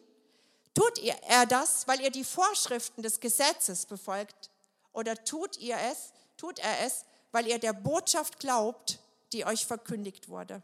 [0.75, 4.51] Tut ihr er das, weil ihr die Vorschriften des Gesetzes befolgt?
[4.93, 8.99] Oder tut ihr es, tut er es, weil ihr der Botschaft glaubt,
[9.33, 10.63] die euch verkündigt wurde?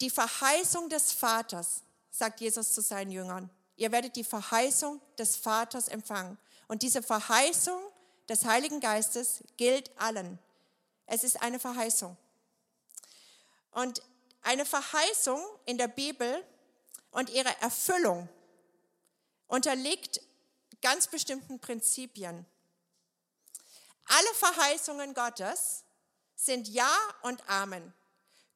[0.00, 3.50] Die Verheißung des Vaters, sagt Jesus zu seinen Jüngern.
[3.76, 6.38] Ihr werdet die Verheißung des Vaters empfangen.
[6.68, 7.80] Und diese Verheißung
[8.28, 10.38] des Heiligen Geistes gilt allen.
[11.06, 12.16] Es ist eine Verheißung.
[13.70, 14.02] Und
[14.42, 16.44] eine Verheißung in der Bibel
[17.10, 18.28] und ihre Erfüllung
[19.48, 20.20] unterliegt
[20.82, 22.46] ganz bestimmten Prinzipien.
[24.06, 25.84] Alle Verheißungen Gottes
[26.34, 26.90] sind Ja
[27.22, 27.92] und Amen.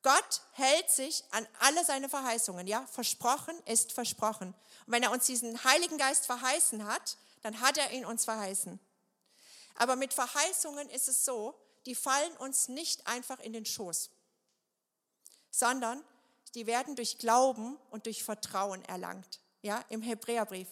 [0.02, 2.86] Gott hält sich an alle seine Verheißungen, ja?
[2.86, 4.54] Versprochen ist versprochen.
[4.90, 8.80] Wenn er uns diesen Heiligen Geist verheißen hat, dann hat er ihn uns verheißen.
[9.76, 11.54] Aber mit Verheißungen ist es so,
[11.86, 14.10] die fallen uns nicht einfach in den Schoß,
[15.50, 16.02] sondern
[16.54, 19.40] die werden durch Glauben und durch Vertrauen erlangt.
[19.62, 20.68] Ja, im Hebräerbrief.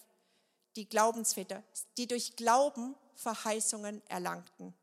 [0.75, 1.63] Die Glaubensväter,
[1.97, 4.75] die durch Glauben Verheißungen erlangten.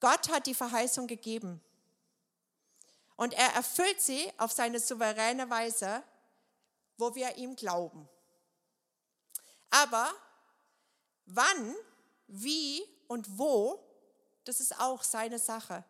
[0.00, 1.60] Gott hat die Verheißung gegeben.
[3.16, 6.02] Und er erfüllt sie auf seine souveräne Weise,
[6.98, 8.08] wo wir ihm glauben.
[9.70, 10.12] Aber
[11.26, 11.74] wann,
[12.26, 13.82] wie und wo,
[14.44, 15.84] das ist auch seine Sache.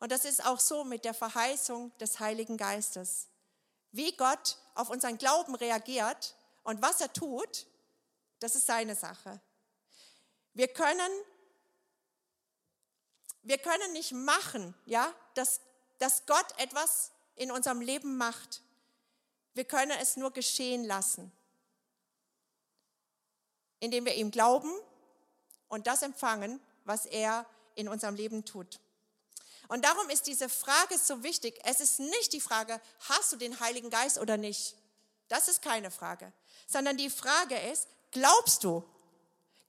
[0.00, 3.28] Und das ist auch so mit der Verheißung des Heiligen Geistes.
[3.92, 7.66] Wie Gott auf unseren Glauben reagiert und was er tut,
[8.40, 9.40] das ist seine Sache.
[10.54, 11.12] Wir können
[13.42, 15.60] wir können nicht machen, ja, dass,
[16.02, 18.60] dass Gott etwas in unserem Leben macht.
[19.54, 21.30] Wir können es nur geschehen lassen,
[23.78, 24.72] indem wir ihm glauben
[25.68, 27.46] und das empfangen, was er
[27.76, 28.80] in unserem Leben tut.
[29.68, 31.60] Und darum ist diese Frage so wichtig.
[31.62, 34.74] Es ist nicht die Frage, hast du den Heiligen Geist oder nicht?
[35.28, 36.32] Das ist keine Frage,
[36.66, 38.82] sondern die Frage ist, glaubst du?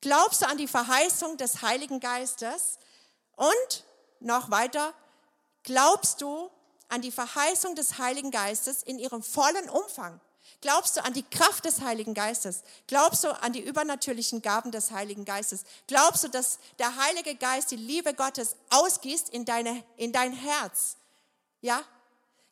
[0.02, 2.80] Glaubst du an die Verheißung des Heiligen Geistes?
[3.36, 3.86] Und
[4.20, 4.96] noch weiter,
[5.64, 6.50] glaubst du
[6.90, 10.20] an die Verheißung des Heiligen Geistes in ihrem vollen Umfang?
[10.62, 12.64] Glaubst du an die Kraft des Heiligen Geistes?
[12.88, 15.64] Glaubst du an die übernatürlichen Gaben des Heiligen Geistes?
[15.88, 20.98] Glaubst du, dass der Heilige Geist die Liebe Gottes ausgießt in, deine, in dein Herz?
[21.62, 21.82] Ja?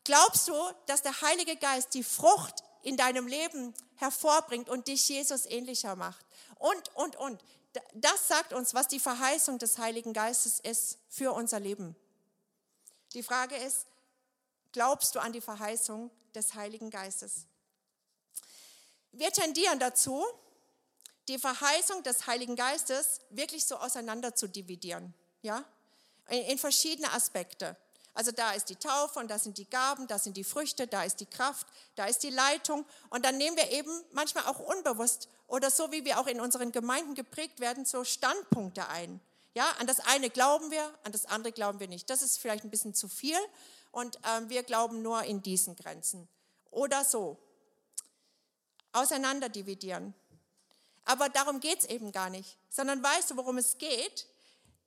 [0.03, 0.53] Glaubst du,
[0.87, 6.25] dass der Heilige Geist die Frucht in deinem Leben hervorbringt und dich Jesus ähnlicher macht?
[6.57, 7.41] Und, und, und
[7.93, 11.95] das sagt uns, was die Verheißung des Heiligen Geistes ist für unser Leben.
[13.13, 13.87] Die Frage ist,
[14.71, 17.45] glaubst du an die Verheißung des Heiligen Geistes?
[19.11, 20.25] Wir tendieren dazu,
[21.27, 25.65] die Verheißung des Heiligen Geistes wirklich so auseinander zu dividieren, ja,
[26.29, 27.75] in verschiedene Aspekte.
[28.13, 31.03] Also da ist die Taufe und da sind die Gaben, da sind die Früchte, da
[31.03, 32.85] ist die Kraft, da ist die Leitung.
[33.09, 36.71] Und dann nehmen wir eben manchmal auch unbewusst oder so wie wir auch in unseren
[36.71, 39.21] Gemeinden geprägt werden, so Standpunkte ein.
[39.53, 42.09] Ja, an das eine glauben wir, an das andere glauben wir nicht.
[42.09, 43.37] Das ist vielleicht ein bisschen zu viel
[43.91, 46.29] und ähm, wir glauben nur in diesen Grenzen.
[46.69, 47.37] Oder so.
[48.93, 50.13] Auseinander dividieren.
[51.03, 54.27] Aber darum geht es eben gar nicht, sondern weißt du, worum es geht?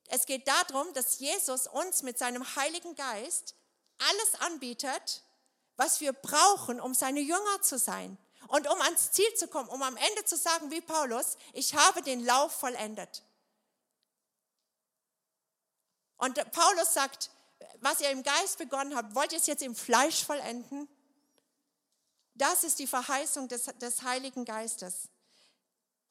[0.09, 3.55] Es geht darum, dass Jesus uns mit seinem Heiligen Geist
[3.99, 5.23] alles anbietet,
[5.77, 8.17] was wir brauchen, um seine Jünger zu sein
[8.49, 12.03] und um ans Ziel zu kommen, um am Ende zu sagen, wie Paulus, ich habe
[12.03, 13.23] den Lauf vollendet.
[16.25, 17.29] Und Paulus sagt,
[17.83, 20.89] was ihr im Geist begonnen habt, wollt ihr es jetzt im Fleisch vollenden?
[22.35, 25.11] Das ist die Verheißung des, des Heiligen Geistes.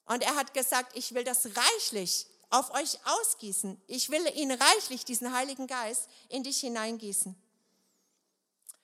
[0.04, 3.82] Und er hat gesagt, ich will das reichlich auf euch ausgießen.
[3.88, 7.34] Ich will ihn reichlich, diesen Heiligen Geist, in dich hineingießen.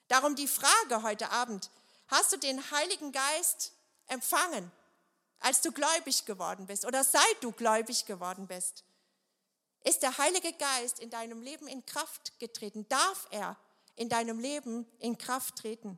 [0.09, 1.71] Darum die Frage heute Abend,
[2.09, 3.71] hast du den Heiligen Geist
[4.07, 4.69] empfangen,
[5.39, 8.83] als du gläubig geworden bist oder seit du gläubig geworden bist?
[9.83, 12.87] Ist der Heilige Geist in deinem Leben in Kraft getreten?
[12.87, 13.57] Darf er
[13.95, 15.97] in deinem Leben in Kraft treten?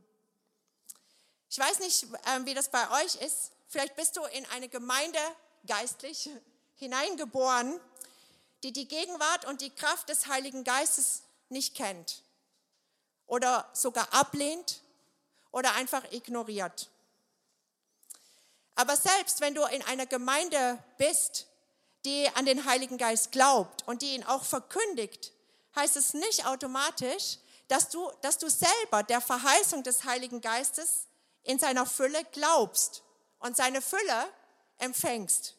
[1.49, 3.51] Ich weiß nicht, ähm, wie das bei euch ist.
[3.67, 5.19] Vielleicht bist du in eine Gemeinde
[5.67, 6.29] geistlich
[6.75, 7.79] hineingeboren,
[8.63, 12.23] die die Gegenwart und die Kraft des Heiligen Geistes nicht kennt
[13.25, 14.81] oder sogar ablehnt
[15.51, 16.89] oder einfach ignoriert.
[18.75, 21.47] Aber selbst wenn du in einer Gemeinde bist,
[22.05, 25.31] die an den Heiligen Geist glaubt und die ihn auch verkündigt,
[25.75, 27.37] heißt es nicht automatisch,
[27.67, 31.07] dass du, dass du selber der Verheißung des Heiligen Geistes
[31.43, 33.03] in seiner Fülle glaubst
[33.39, 34.27] und seine Fülle
[34.77, 35.55] empfängst.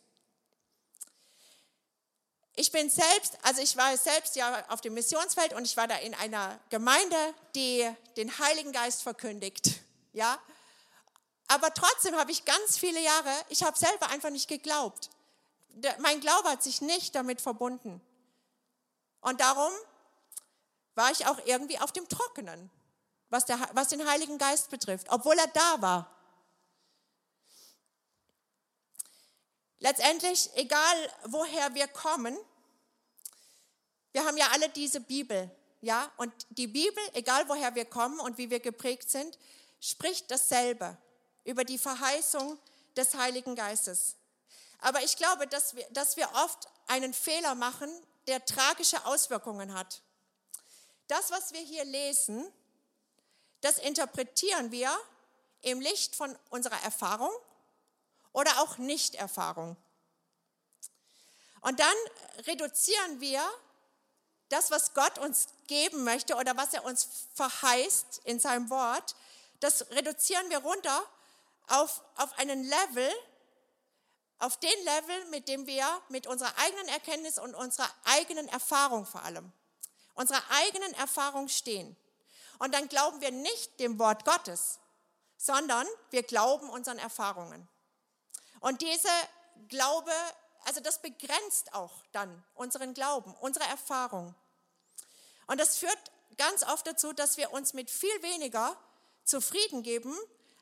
[2.57, 5.97] Ich bin selbst, also ich war selbst ja auf dem Missionsfeld und ich war da
[5.97, 7.17] in einer Gemeinde,
[7.57, 9.73] die den Heiligen Geist verkündigt,
[10.13, 10.39] ja.
[11.49, 15.11] Aber trotzdem habe ich ganz viele Jahre, ich habe selber einfach nicht geglaubt.
[15.99, 18.01] Mein Glaube hat sich nicht damit verbunden.
[19.21, 19.73] Und darum
[20.95, 22.71] war ich auch irgendwie auf dem Trockenen,
[23.31, 26.11] was, der, was den Heiligen Geist betrifft, obwohl er da war.
[29.79, 32.37] Letztendlich, egal woher wir kommen,
[34.13, 35.51] wir haben ja alle diese Bibel,
[35.81, 39.39] ja, und die Bibel, egal woher wir kommen und wie wir geprägt sind,
[39.81, 40.97] spricht dasselbe
[41.45, 42.59] über die Verheißung
[42.97, 44.17] des Heiligen Geistes.
[44.85, 47.91] Aber ich glaube, dass wir, dass wir oft einen Fehler machen,
[48.27, 50.03] der tragische Auswirkungen hat.
[51.07, 52.47] Das, was wir hier lesen,
[53.63, 54.95] das interpretieren wir
[55.63, 57.31] im Licht von unserer Erfahrung
[58.35, 59.75] oder auch Nichterfahrung.
[61.63, 61.97] Und dann
[62.47, 63.43] reduzieren wir
[64.51, 69.17] das, was Gott uns geben möchte oder was er uns verheißt in seinem Wort,
[69.61, 71.03] das reduzieren wir runter
[71.69, 73.11] auf, auf einen Level,
[74.45, 79.23] auf den Level, mit dem wir mit unserer eigenen Erkenntnis und unserer eigenen Erfahrung vor
[79.23, 79.51] allem,
[80.15, 81.97] unserer eigenen Erfahrung stehen.
[82.59, 84.81] Und dann glauben wir nicht dem Wort Gottes,
[85.39, 87.67] sondern wir glauben unseren Erfahrungen.
[88.61, 89.09] Und diese
[89.69, 90.13] Glaube,
[90.67, 94.35] also das begrenzt auch dann unseren Glauben, unsere Erfahrung.
[95.47, 95.99] Und das führt
[96.37, 98.77] ganz oft dazu, dass wir uns mit viel weniger
[99.25, 100.15] zufrieden geben,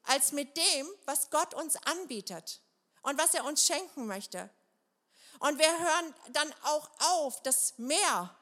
[0.04, 2.61] als mit dem, was Gott uns anbietet
[3.02, 4.48] und was er uns schenken möchte.
[5.38, 8.34] Und wir hören dann auch auf, das Mehr,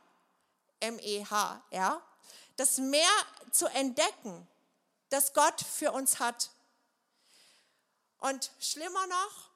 [0.81, 2.03] M-E-H, ja,
[2.57, 3.11] das Mehr
[3.51, 4.47] zu entdecken,
[5.09, 6.51] das Gott für uns hat.
[8.19, 9.51] Und schlimmer noch,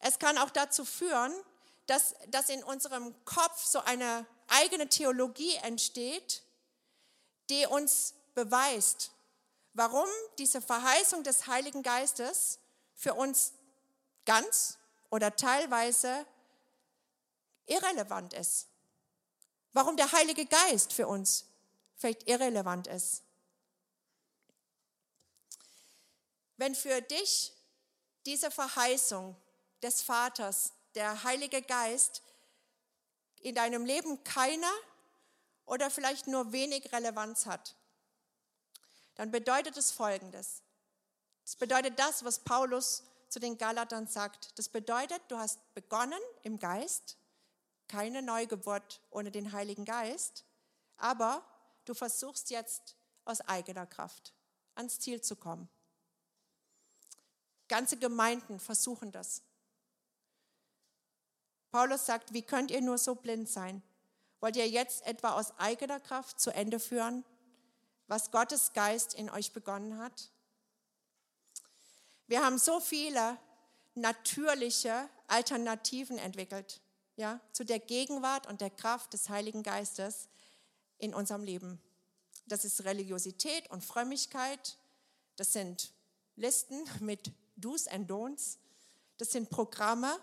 [0.00, 1.32] es kann auch dazu führen,
[1.86, 6.42] dass, dass in unserem Kopf so eine eigene Theologie entsteht,
[7.48, 9.12] die uns beweist,
[9.72, 10.08] warum
[10.38, 12.58] diese Verheißung des Heiligen Geistes
[12.94, 13.52] für uns
[14.26, 14.76] ganz
[15.08, 16.26] oder teilweise
[17.64, 18.68] irrelevant ist.
[19.72, 21.46] Warum der Heilige Geist für uns
[21.96, 23.22] vielleicht irrelevant ist.
[26.58, 27.52] Wenn für dich
[28.24, 29.36] diese Verheißung
[29.82, 32.22] des Vaters, der Heilige Geist,
[33.40, 34.66] in deinem Leben keine
[35.66, 37.76] oder vielleicht nur wenig Relevanz hat,
[39.14, 40.62] dann bedeutet es Folgendes.
[41.44, 44.58] Das bedeutet das, was Paulus zu den Galatern sagt.
[44.58, 47.18] Das bedeutet, du hast begonnen im Geist,
[47.88, 50.44] keine Neugeburt ohne den Heiligen Geist,
[50.96, 51.44] aber
[51.84, 54.34] du versuchst jetzt aus eigener Kraft
[54.74, 55.68] ans Ziel zu kommen.
[57.68, 59.42] Ganze Gemeinden versuchen das.
[61.72, 63.82] Paulus sagt, wie könnt ihr nur so blind sein?
[64.40, 67.24] Wollt ihr jetzt etwa aus eigener Kraft zu Ende führen,
[68.06, 70.30] was Gottes Geist in euch begonnen hat?
[72.28, 73.38] Wir haben so viele
[73.94, 76.80] natürliche Alternativen entwickelt,
[77.16, 80.28] ja, zu der Gegenwart und der Kraft des Heiligen Geistes
[80.98, 81.80] in unserem Leben.
[82.46, 84.76] Das ist Religiosität und Frömmigkeit.
[85.36, 85.92] Das sind
[86.36, 88.58] Listen mit Do's and Don'ts.
[89.18, 90.18] Das sind Programme,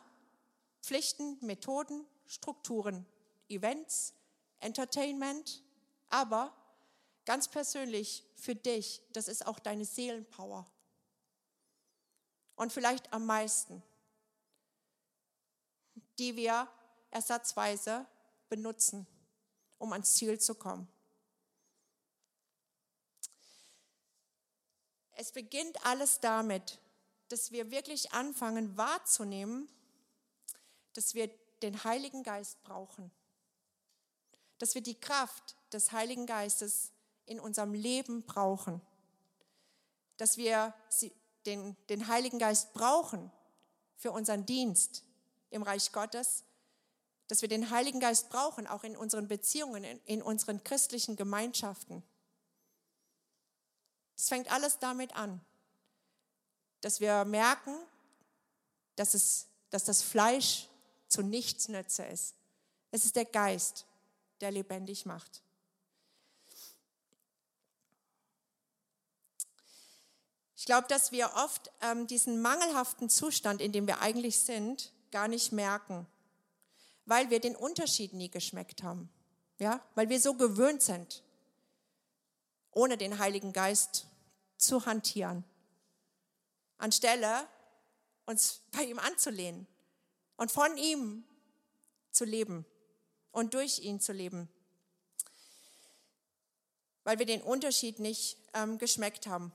[0.82, 3.06] Pflichten, Methoden, Strukturen,
[3.50, 4.14] Events,
[4.60, 5.64] Entertainment.
[6.10, 6.54] Aber
[7.26, 10.68] ganz persönlich für dich, das ist auch deine Seelenpower.
[12.56, 13.82] Und vielleicht am meisten,
[16.20, 16.68] die wir
[17.12, 18.06] ersatzweise
[18.50, 19.08] benutzen,
[19.78, 20.88] um ans Ziel zu kommen.
[25.16, 26.80] Es beginnt alles damit,
[27.30, 29.70] dass wir wirklich anfangen wahrzunehmen,
[30.94, 31.28] dass wir
[31.62, 33.12] den Heiligen Geist brauchen.
[34.58, 36.92] Dass wir die Kraft des Heiligen Geistes
[37.26, 38.82] in unserem Leben brauchen.
[40.18, 40.74] Dass wir
[41.46, 43.32] den, den Heiligen Geist brauchen
[43.96, 45.04] für unseren Dienst
[45.50, 46.44] im Reich Gottes.
[47.28, 52.04] Dass wir den Heiligen Geist brauchen, auch in unseren Beziehungen, in, in unseren christlichen Gemeinschaften.
[54.16, 55.42] Es fängt alles damit an,
[56.82, 57.76] dass wir merken,
[58.96, 60.68] dass, es, dass das Fleisch
[61.08, 62.36] zu nichts nütze ist.
[62.92, 63.86] Es ist der Geist,
[64.42, 65.42] der lebendig macht.
[70.64, 75.28] Ich glaube, dass wir oft ähm, diesen mangelhaften Zustand, in dem wir eigentlich sind, gar
[75.28, 76.08] nicht merken,
[77.06, 79.10] weil wir den Unterschied nie geschmeckt haben.
[79.60, 81.22] Ja, weil wir so gewöhnt sind,
[82.72, 84.06] ohne den Heiligen Geist
[84.56, 85.44] zu hantieren,
[86.78, 87.46] anstelle
[88.26, 89.68] uns bei ihm anzulehnen
[90.38, 91.26] und von ihm
[92.10, 92.66] zu leben
[93.34, 94.48] und durch ihn zu leben,
[97.04, 99.52] weil wir den Unterschied nicht ähm, geschmeckt haben.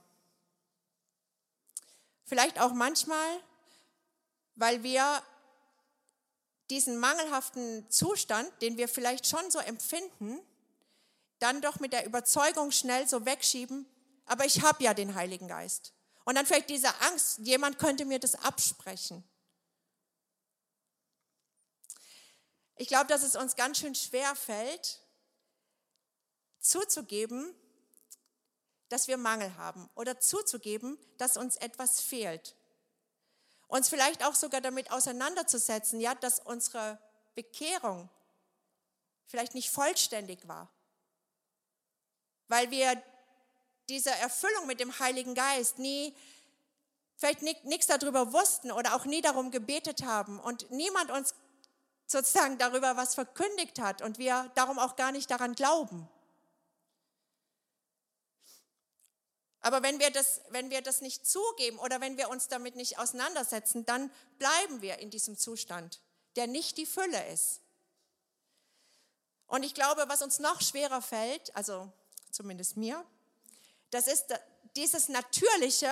[2.29, 3.43] Vielleicht auch manchmal,
[4.53, 5.23] weil wir
[6.69, 10.39] diesen mangelhaften Zustand, den wir vielleicht schon so empfinden,
[11.39, 13.87] dann doch mit der Überzeugung schnell so wegschieben,
[14.27, 15.91] aber ich habe ja den Heiligen Geist.
[16.23, 19.27] Und dann vielleicht diese Angst, jemand könnte mir das absprechen.
[22.75, 24.99] Ich glaube, dass es uns ganz schön schwer fällt,
[26.59, 27.55] zuzugeben,
[28.89, 32.55] dass wir Mangel haben oder zuzugeben, dass uns etwas fehlt.
[33.67, 36.99] Uns vielleicht auch sogar damit auseinanderzusetzen, ja, dass unsere
[37.35, 38.09] Bekehrung
[39.27, 40.69] vielleicht nicht vollständig war.
[42.49, 43.01] weil wir
[43.87, 46.15] diese Erfüllung mit dem Heiligen Geist nie,
[47.15, 51.33] vielleicht nichts darüber wussten oder auch nie darum gebetet haben und niemand uns
[52.07, 56.09] sozusagen darüber was verkündigt hat und wir darum auch gar nicht daran glauben.
[59.61, 62.97] Aber wenn wir, das, wenn wir das nicht zugeben oder wenn wir uns damit nicht
[62.97, 65.99] auseinandersetzen, dann bleiben wir in diesem Zustand,
[66.35, 67.61] der nicht die Fülle ist.
[69.47, 71.91] Und ich glaube, was uns noch schwerer fällt, also
[72.31, 73.03] zumindest mir,
[73.89, 74.27] das ist
[74.75, 75.91] dieses Natürliche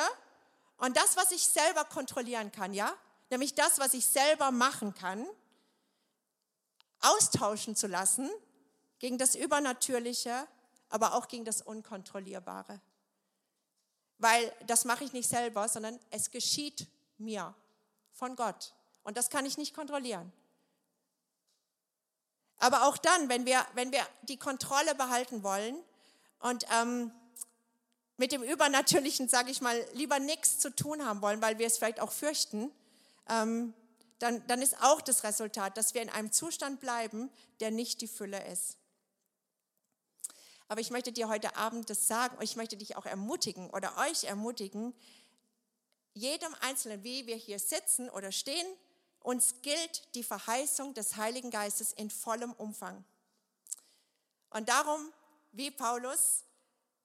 [0.77, 2.95] und das, was ich selber kontrollieren kann, ja?
[3.29, 5.27] Nämlich das, was ich selber machen kann,
[7.01, 8.29] austauschen zu lassen
[8.99, 10.47] gegen das Übernatürliche,
[10.89, 12.79] aber auch gegen das Unkontrollierbare.
[14.19, 16.87] Weil das mache ich nicht selber, sondern es geschieht
[17.17, 17.53] mir
[18.13, 18.73] von Gott.
[19.03, 20.31] Und das kann ich nicht kontrollieren.
[22.59, 25.77] Aber auch dann, wenn wir, wenn wir die Kontrolle behalten wollen
[26.39, 27.11] und ähm,
[28.17, 31.77] mit dem Übernatürlichen, sage ich mal, lieber nichts zu tun haben wollen, weil wir es
[31.77, 32.71] vielleicht auch fürchten,
[33.29, 33.73] ähm,
[34.19, 38.07] dann, dann ist auch das Resultat, dass wir in einem Zustand bleiben, der nicht die
[38.07, 38.77] Fülle ist.
[40.67, 43.97] Aber ich möchte dir heute Abend das sagen und ich möchte dich auch ermutigen oder
[43.97, 44.93] euch ermutigen,
[46.13, 48.67] jedem Einzelnen, wie wir hier sitzen oder stehen,
[49.21, 53.03] uns gilt die Verheißung des Heiligen Geistes in vollem Umfang.
[54.49, 55.11] Und darum,
[55.51, 56.43] wie Paulus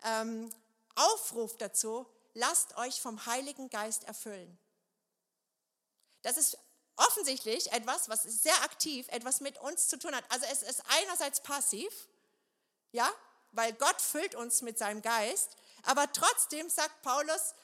[0.03, 0.51] ähm,
[0.95, 4.59] aufruft dazu, lasst euch vom Heiligen Geist erfüllen.
[6.23, 6.59] Das ist
[6.97, 10.25] offensichtlich etwas, was sehr aktiv, etwas mit uns zu tun hat.
[10.31, 12.09] Also es ist einerseits passiv,
[12.93, 13.11] ja,
[13.53, 17.55] weil Gott füllt uns mit seinem Geist, aber trotzdem sagt Paulus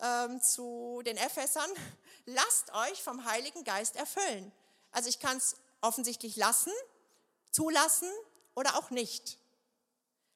[0.00, 1.70] ähm, zu den Ephesern,
[2.26, 4.52] lasst euch vom Heiligen Geist erfüllen.
[4.92, 6.72] Also ich kann es offensichtlich lassen,
[7.50, 8.10] zulassen
[8.54, 9.38] oder auch nicht.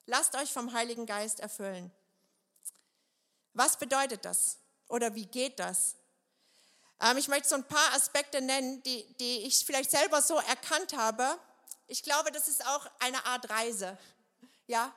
[0.05, 1.91] Lasst euch vom Heiligen Geist erfüllen.
[3.53, 4.57] Was bedeutet das?
[4.87, 5.95] Oder wie geht das?
[6.99, 10.93] Ähm, ich möchte so ein paar Aspekte nennen, die, die ich vielleicht selber so erkannt
[10.97, 11.37] habe.
[11.87, 13.97] Ich glaube, das ist auch eine Art Reise,
[14.67, 14.93] ja,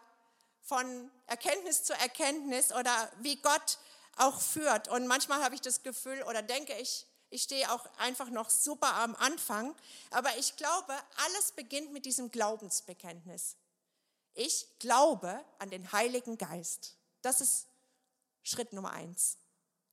[0.67, 3.79] von Erkenntnis zu Erkenntnis oder wie Gott
[4.17, 4.89] auch führt.
[4.89, 8.95] Und manchmal habe ich das Gefühl oder denke ich, ich stehe auch einfach noch super
[8.95, 9.75] am Anfang.
[10.11, 10.95] Aber ich glaube,
[11.25, 13.57] alles beginnt mit diesem Glaubensbekenntnis.
[14.35, 16.97] Ich glaube an den Heiligen Geist.
[17.23, 17.67] Das ist
[18.43, 19.39] Schritt Nummer eins.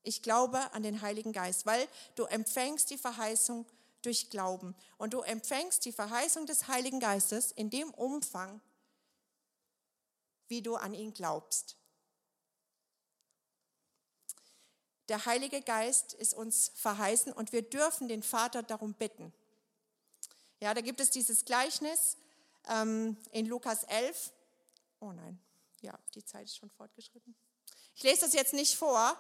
[0.04, 3.66] Ich glaube an den Heiligen Geist, weil du empfängst die Verheißung
[4.02, 4.76] durch Glauben.
[4.98, 8.62] Und du empfängst die Verheißung des Heiligen Geistes in dem Umfang,
[10.54, 11.78] wie du an ihn glaubst.
[15.10, 19.34] Der Heilige Geist ist uns verheißen und wir dürfen den Vater darum bitten.
[20.60, 22.18] Ja, da gibt es dieses Gleichnis
[22.68, 24.32] ähm, in Lukas 11.
[25.00, 25.40] Oh nein,
[25.82, 27.36] ja, die Zeit ist schon fortgeschritten.
[27.96, 29.20] Ich lese das jetzt nicht vor,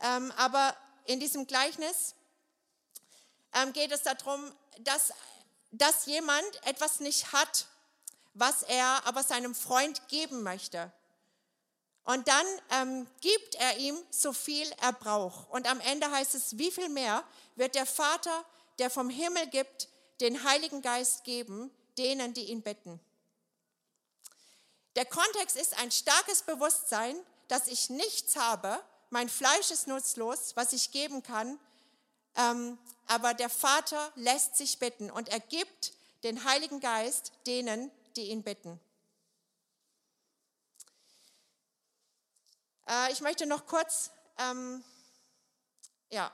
[0.00, 0.76] ähm, aber
[1.06, 2.14] in diesem Gleichnis
[3.52, 4.52] ähm, geht es darum,
[4.82, 5.12] dass,
[5.72, 7.66] dass jemand etwas nicht hat,
[8.38, 10.92] was er aber seinem Freund geben möchte.
[12.04, 15.50] Und dann ähm, gibt er ihm so viel er braucht.
[15.50, 17.22] Und am Ende heißt es, wie viel mehr
[17.56, 18.44] wird der Vater,
[18.78, 19.88] der vom Himmel gibt,
[20.20, 22.98] den Heiligen Geist geben, denen, die ihn bitten.
[24.96, 27.16] Der Kontext ist ein starkes Bewusstsein,
[27.48, 31.58] dass ich nichts habe, mein Fleisch ist nutzlos, was ich geben kann,
[32.36, 35.92] ähm, aber der Vater lässt sich bitten und er gibt
[36.24, 38.80] den Heiligen Geist denen, die ihn bitten.
[42.88, 44.82] Äh, ich möchte noch kurz, ähm,
[46.10, 46.32] ja,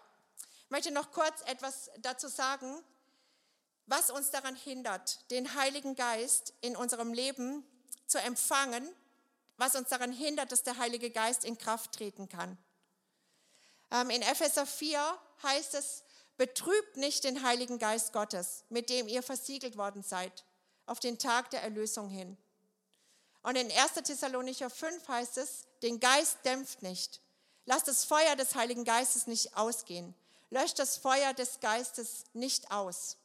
[0.70, 2.82] möchte noch kurz etwas dazu sagen,
[3.86, 7.62] was uns daran hindert, den Heiligen Geist in unserem Leben
[8.06, 8.88] zu empfangen,
[9.58, 12.56] was uns daran hindert, dass der Heilige Geist in Kraft treten kann.
[13.90, 16.02] Ähm, in Epheser 4 heißt es,
[16.38, 20.44] betrübt nicht den Heiligen Geist Gottes, mit dem ihr versiegelt worden seid,
[20.86, 22.36] auf den Tag der Erlösung hin.
[23.42, 23.94] Und in 1.
[24.04, 27.20] Thessalonicher 5 heißt es, den Geist dämpft nicht.
[27.66, 30.14] Lasst das Feuer des Heiligen Geistes nicht ausgehen.
[30.50, 33.16] Löscht das Feuer des Geistes nicht aus.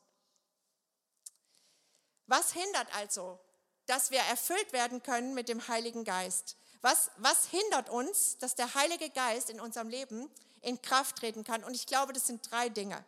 [2.27, 3.39] Was hindert also,
[3.85, 6.57] dass wir erfüllt werden können mit dem Heiligen Geist?
[6.81, 10.29] Was, was hindert uns, dass der Heilige Geist in unserem Leben
[10.61, 11.63] in Kraft treten kann.
[11.63, 13.03] Und ich glaube, das sind drei Dinge.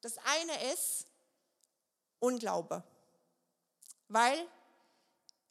[0.00, 1.06] Das eine ist
[2.18, 2.82] Unglaube,
[4.08, 4.38] weil,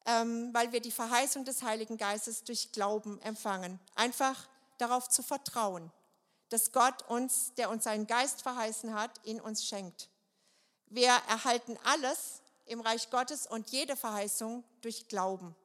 [0.05, 3.79] ähm, weil wir die Verheißung des Heiligen Geistes durch Glauben empfangen.
[3.95, 5.91] Einfach darauf zu vertrauen,
[6.49, 10.09] dass Gott uns, der uns seinen Geist verheißen hat, ihn uns schenkt.
[10.87, 15.55] Wir erhalten alles im Reich Gottes und jede Verheißung durch Glauben.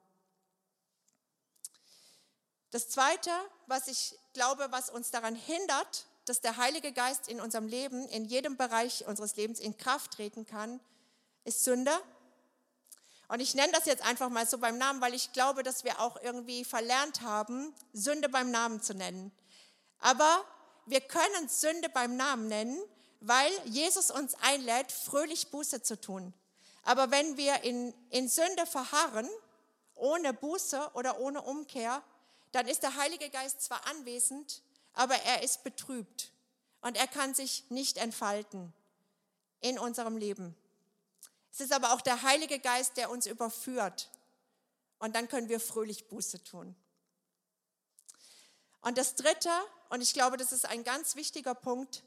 [2.70, 3.30] Das Zweite,
[3.66, 8.24] was ich glaube, was uns daran hindert, dass der Heilige Geist in unserem Leben, in
[8.24, 10.78] jedem Bereich unseres Lebens in Kraft treten kann,
[11.44, 11.92] ist Sünde.
[13.30, 16.00] Und ich nenne das jetzt einfach mal so beim Namen, weil ich glaube, dass wir
[16.00, 19.30] auch irgendwie verlernt haben, Sünde beim Namen zu nennen.
[20.00, 20.44] Aber
[20.86, 22.76] wir können Sünde beim Namen nennen,
[23.20, 26.34] weil Jesus uns einlädt, fröhlich Buße zu tun.
[26.82, 29.30] Aber wenn wir in, in Sünde verharren,
[29.94, 32.02] ohne Buße oder ohne Umkehr,
[32.50, 34.60] dann ist der Heilige Geist zwar anwesend,
[34.92, 36.32] aber er ist betrübt
[36.80, 38.72] und er kann sich nicht entfalten
[39.60, 40.56] in unserem Leben.
[41.52, 44.10] Es ist aber auch der Heilige Geist, der uns überführt
[44.98, 46.76] und dann können wir fröhlich Buße tun.
[48.82, 49.50] Und das Dritte,
[49.90, 52.02] und ich glaube, das ist ein ganz wichtiger Punkt,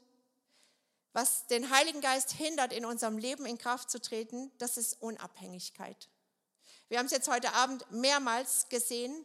[1.12, 6.08] was den Heiligen Geist hindert, in unserem Leben in Kraft zu treten, das ist Unabhängigkeit.
[6.88, 9.24] Wir haben es jetzt heute Abend mehrmals gesehen.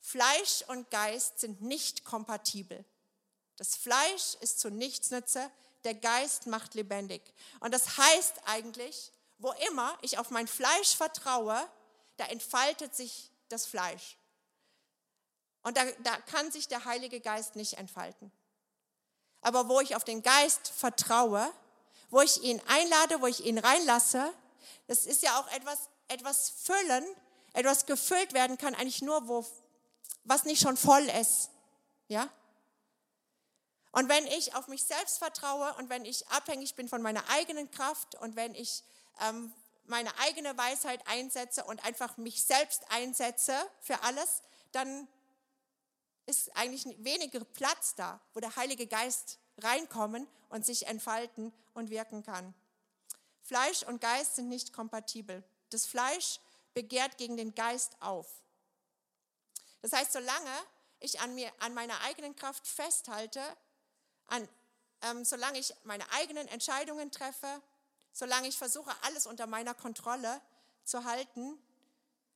[0.00, 2.84] Fleisch und Geist sind nicht kompatibel.
[3.56, 5.50] Das Fleisch ist zu nichts nütze,
[5.84, 7.22] der Geist macht lebendig.
[7.60, 11.68] Und das heißt eigentlich, wo immer ich auf mein Fleisch vertraue,
[12.16, 14.16] da entfaltet sich das Fleisch.
[15.62, 18.32] Und da, da kann sich der Heilige Geist nicht entfalten.
[19.40, 21.52] Aber wo ich auf den Geist vertraue,
[22.10, 24.32] wo ich ihn einlade, wo ich ihn reinlasse,
[24.86, 27.04] das ist ja auch etwas, etwas füllen,
[27.52, 29.44] etwas gefüllt werden kann, eigentlich nur, wo,
[30.24, 31.50] was nicht schon voll ist.
[32.08, 32.28] Ja?
[33.92, 37.70] Und wenn ich auf mich selbst vertraue und wenn ich abhängig bin von meiner eigenen
[37.70, 38.82] Kraft und wenn ich
[39.20, 39.52] ähm,
[39.84, 44.42] meine eigene Weisheit einsetze und einfach mich selbst einsetze für alles,
[44.72, 45.08] dann
[46.26, 52.22] ist eigentlich weniger Platz da, wo der Heilige Geist reinkommen und sich entfalten und wirken
[52.22, 52.54] kann.
[53.42, 55.42] Fleisch und Geist sind nicht kompatibel.
[55.70, 56.38] Das Fleisch
[56.74, 58.26] begehrt gegen den Geist auf.
[59.80, 60.50] Das heißt, solange
[61.00, 63.42] ich an, mir, an meiner eigenen Kraft festhalte,
[64.26, 64.46] an,
[65.02, 67.62] ähm, solange ich meine eigenen Entscheidungen treffe,
[68.12, 70.40] solange ich versuche, alles unter meiner Kontrolle
[70.84, 71.58] zu halten,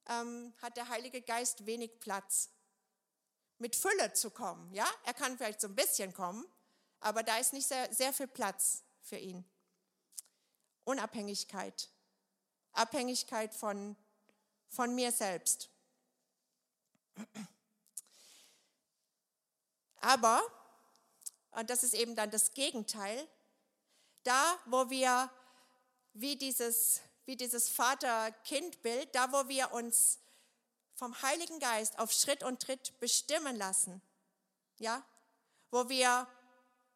[0.09, 2.51] ähm, hat der Heilige Geist wenig Platz
[3.59, 4.73] mit Fülle zu kommen.
[4.74, 6.44] Ja, er kann vielleicht so ein bisschen kommen,
[7.01, 9.44] aber da ist nicht sehr, sehr viel Platz für ihn.
[10.85, 11.89] Unabhängigkeit,
[12.73, 13.97] Abhängigkeit von,
[14.69, 15.70] von mir selbst.
[20.01, 20.43] Aber,
[21.53, 23.28] und das ist eben dann das Gegenteil,
[24.24, 25.31] da wo wir
[26.14, 30.18] wie dieses, wie dieses Vater-Kind-Bild, da wo wir uns
[30.94, 34.01] vom Heiligen Geist auf Schritt und Tritt bestimmen lassen.
[34.78, 35.05] Ja?
[35.70, 36.28] Wo wir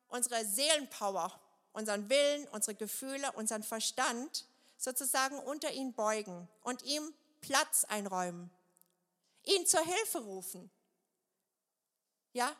[0.09, 1.33] unsere Seelenpower,
[1.73, 8.51] unseren Willen, unsere Gefühle, unseren Verstand sozusagen unter ihn beugen und ihm Platz einräumen.
[9.45, 10.71] Ihn zur Hilfe rufen.
[12.33, 12.55] Ja?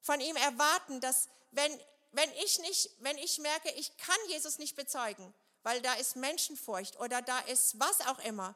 [0.00, 1.80] Von ihm erwarten, dass wenn,
[2.12, 5.32] wenn ich nicht, wenn ich merke, ich kann Jesus nicht bezeugen,
[5.62, 8.54] weil da ist Menschenfurcht oder da ist was auch immer,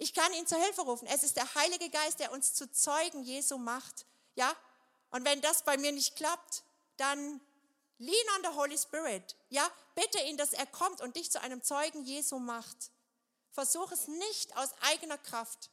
[0.00, 1.06] ich kann ihn zur Hilfe rufen.
[1.08, 4.06] Es ist der Heilige Geist, der uns zu Zeugen Jesu macht.
[4.34, 4.50] Ja?
[5.10, 6.62] Und wenn das bei mir nicht klappt,
[6.96, 7.38] dann
[7.98, 9.36] lean on the Holy Spirit.
[9.50, 9.70] Ja?
[9.94, 12.90] Bitte ihn, dass er kommt und dich zu einem Zeugen Jesu macht.
[13.52, 15.68] Versuch es nicht aus eigener Kraft.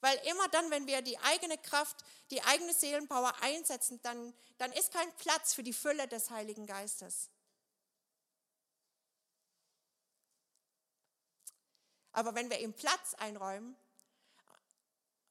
[0.00, 1.96] Weil immer dann, wenn wir die eigene Kraft,
[2.30, 7.28] die eigene Seelenpower einsetzen, dann, dann ist kein Platz für die Fülle des Heiligen Geistes.
[12.12, 13.76] Aber wenn wir ihm Platz einräumen,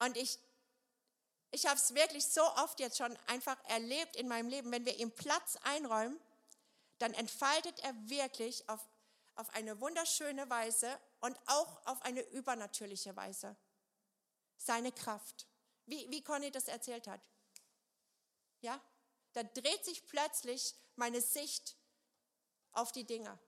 [0.02, 0.38] und ich,
[1.50, 4.98] ich habe es wirklich so oft jetzt schon einfach erlebt in meinem Leben, wenn wir
[4.98, 6.18] ihm Platz einräumen,
[6.98, 8.80] dann entfaltet er wirklich auf,
[9.34, 13.56] auf eine wunderschöne Weise und auch auf eine übernatürliche Weise
[14.56, 15.46] seine Kraft.
[15.86, 17.20] Wie, wie Conny das erzählt hat.
[18.60, 18.80] Ja?
[19.32, 21.76] Da dreht sich plötzlich meine Sicht
[22.72, 23.38] auf die Dinge.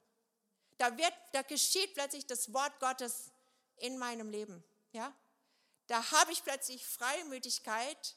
[0.79, 3.31] Da, wird, da geschieht plötzlich das Wort Gottes
[3.77, 4.63] in meinem Leben.
[4.93, 5.15] Ja?
[5.87, 8.17] Da habe ich plötzlich Freimütigkeit,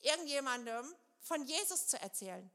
[0.00, 2.50] irgendjemandem von Jesus zu erzählen.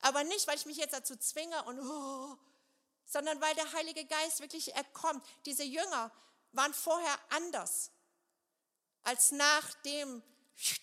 [0.00, 2.38] Aber nicht, weil ich mich jetzt dazu zwinge und oh,
[3.04, 5.24] sondern weil der Heilige Geist wirklich er kommt.
[5.46, 6.12] Diese Jünger
[6.52, 7.90] waren vorher anders,
[9.02, 10.22] als nachdem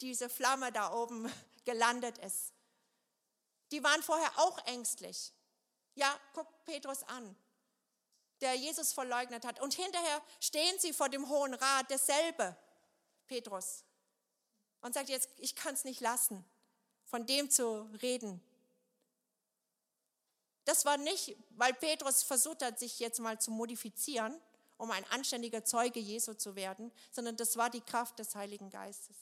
[0.01, 1.31] diese Flamme da oben
[1.65, 2.53] gelandet ist.
[3.71, 5.33] Die waren vorher auch ängstlich.
[5.95, 7.35] Ja, guck Petrus an
[8.41, 9.59] der Jesus verleugnet hat.
[9.61, 12.55] Und hinterher stehen sie vor dem Hohen Rat, derselbe
[13.27, 13.83] Petrus,
[14.81, 16.45] und sagt jetzt, ich kann es nicht lassen,
[17.05, 18.41] von dem zu reden.
[20.65, 24.39] Das war nicht, weil Petrus versucht hat, sich jetzt mal zu modifizieren,
[24.77, 29.15] um ein anständiger Zeuge Jesu zu werden, sondern das war die Kraft des Heiligen Geistes.